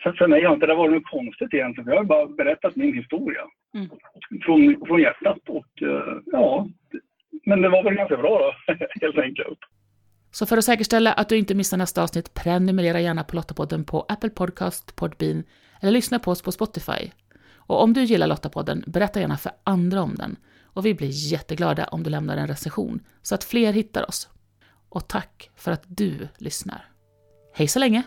för, 0.03 0.13
för 0.13 0.27
mig 0.27 0.45
har 0.45 0.55
inte 0.55 0.67
det 0.67 0.75
varit 0.75 0.93
något 0.93 1.11
konstigt 1.11 1.55
egentligen, 1.55 1.91
jag 1.91 1.97
har 1.97 2.05
bara 2.05 2.27
berättat 2.27 2.77
min 2.77 2.95
historia. 2.95 3.43
Mm. 3.75 3.89
Från, 4.45 4.87
från 4.87 5.01
hjärtat 5.01 5.39
och 5.49 5.83
eh, 5.83 6.17
ja, 6.25 6.69
men 7.47 7.63
det 7.63 7.69
var 7.69 7.83
väl 7.83 7.95
ganska 7.95 8.17
bra 8.17 8.39
då, 8.39 8.75
helt 9.01 9.19
enkelt. 9.19 9.59
Så 10.31 10.47
för 10.47 10.57
att 10.57 10.65
säkerställa 10.65 11.13
att 11.13 11.29
du 11.29 11.39
inte 11.39 11.55
missar 11.55 11.77
nästa 11.77 12.03
avsnitt, 12.03 12.35
prenumerera 12.35 13.01
gärna 13.01 13.25
på 13.25 13.37
Lottapodden 13.37 13.85
på 13.85 14.07
Apple 14.09 14.31
Podcast, 14.31 14.97
Podbean 14.97 15.45
eller 15.81 15.93
lyssna 15.93 16.19
på 16.19 16.31
oss 16.31 16.43
på 16.43 16.53
Spotify. 16.53 17.11
Och 17.57 17.83
om 17.83 17.93
du 17.93 18.03
gillar 18.03 18.27
Lottapodden, 18.27 18.85
berätta 18.87 19.21
gärna 19.21 19.37
för 19.37 19.53
andra 19.65 20.03
om 20.03 20.15
den. 20.15 20.37
Och 20.73 20.87
vi 20.87 20.95
blir 20.95 21.09
jätteglada 21.09 21.85
om 21.85 22.03
du 22.03 22.11
lämnar 22.11 22.37
en 22.37 22.47
recension 22.47 23.01
så 23.23 23.35
att 23.35 23.45
fler 23.45 23.73
hittar 23.73 24.09
oss. 24.09 24.29
Och 24.89 25.09
tack 25.09 25.51
för 25.57 25.73
att 25.73 25.83
du 25.87 26.29
lyssnar. 26.39 26.89
Hej 27.55 27.69
så 27.69 27.79
länge! 27.79 28.03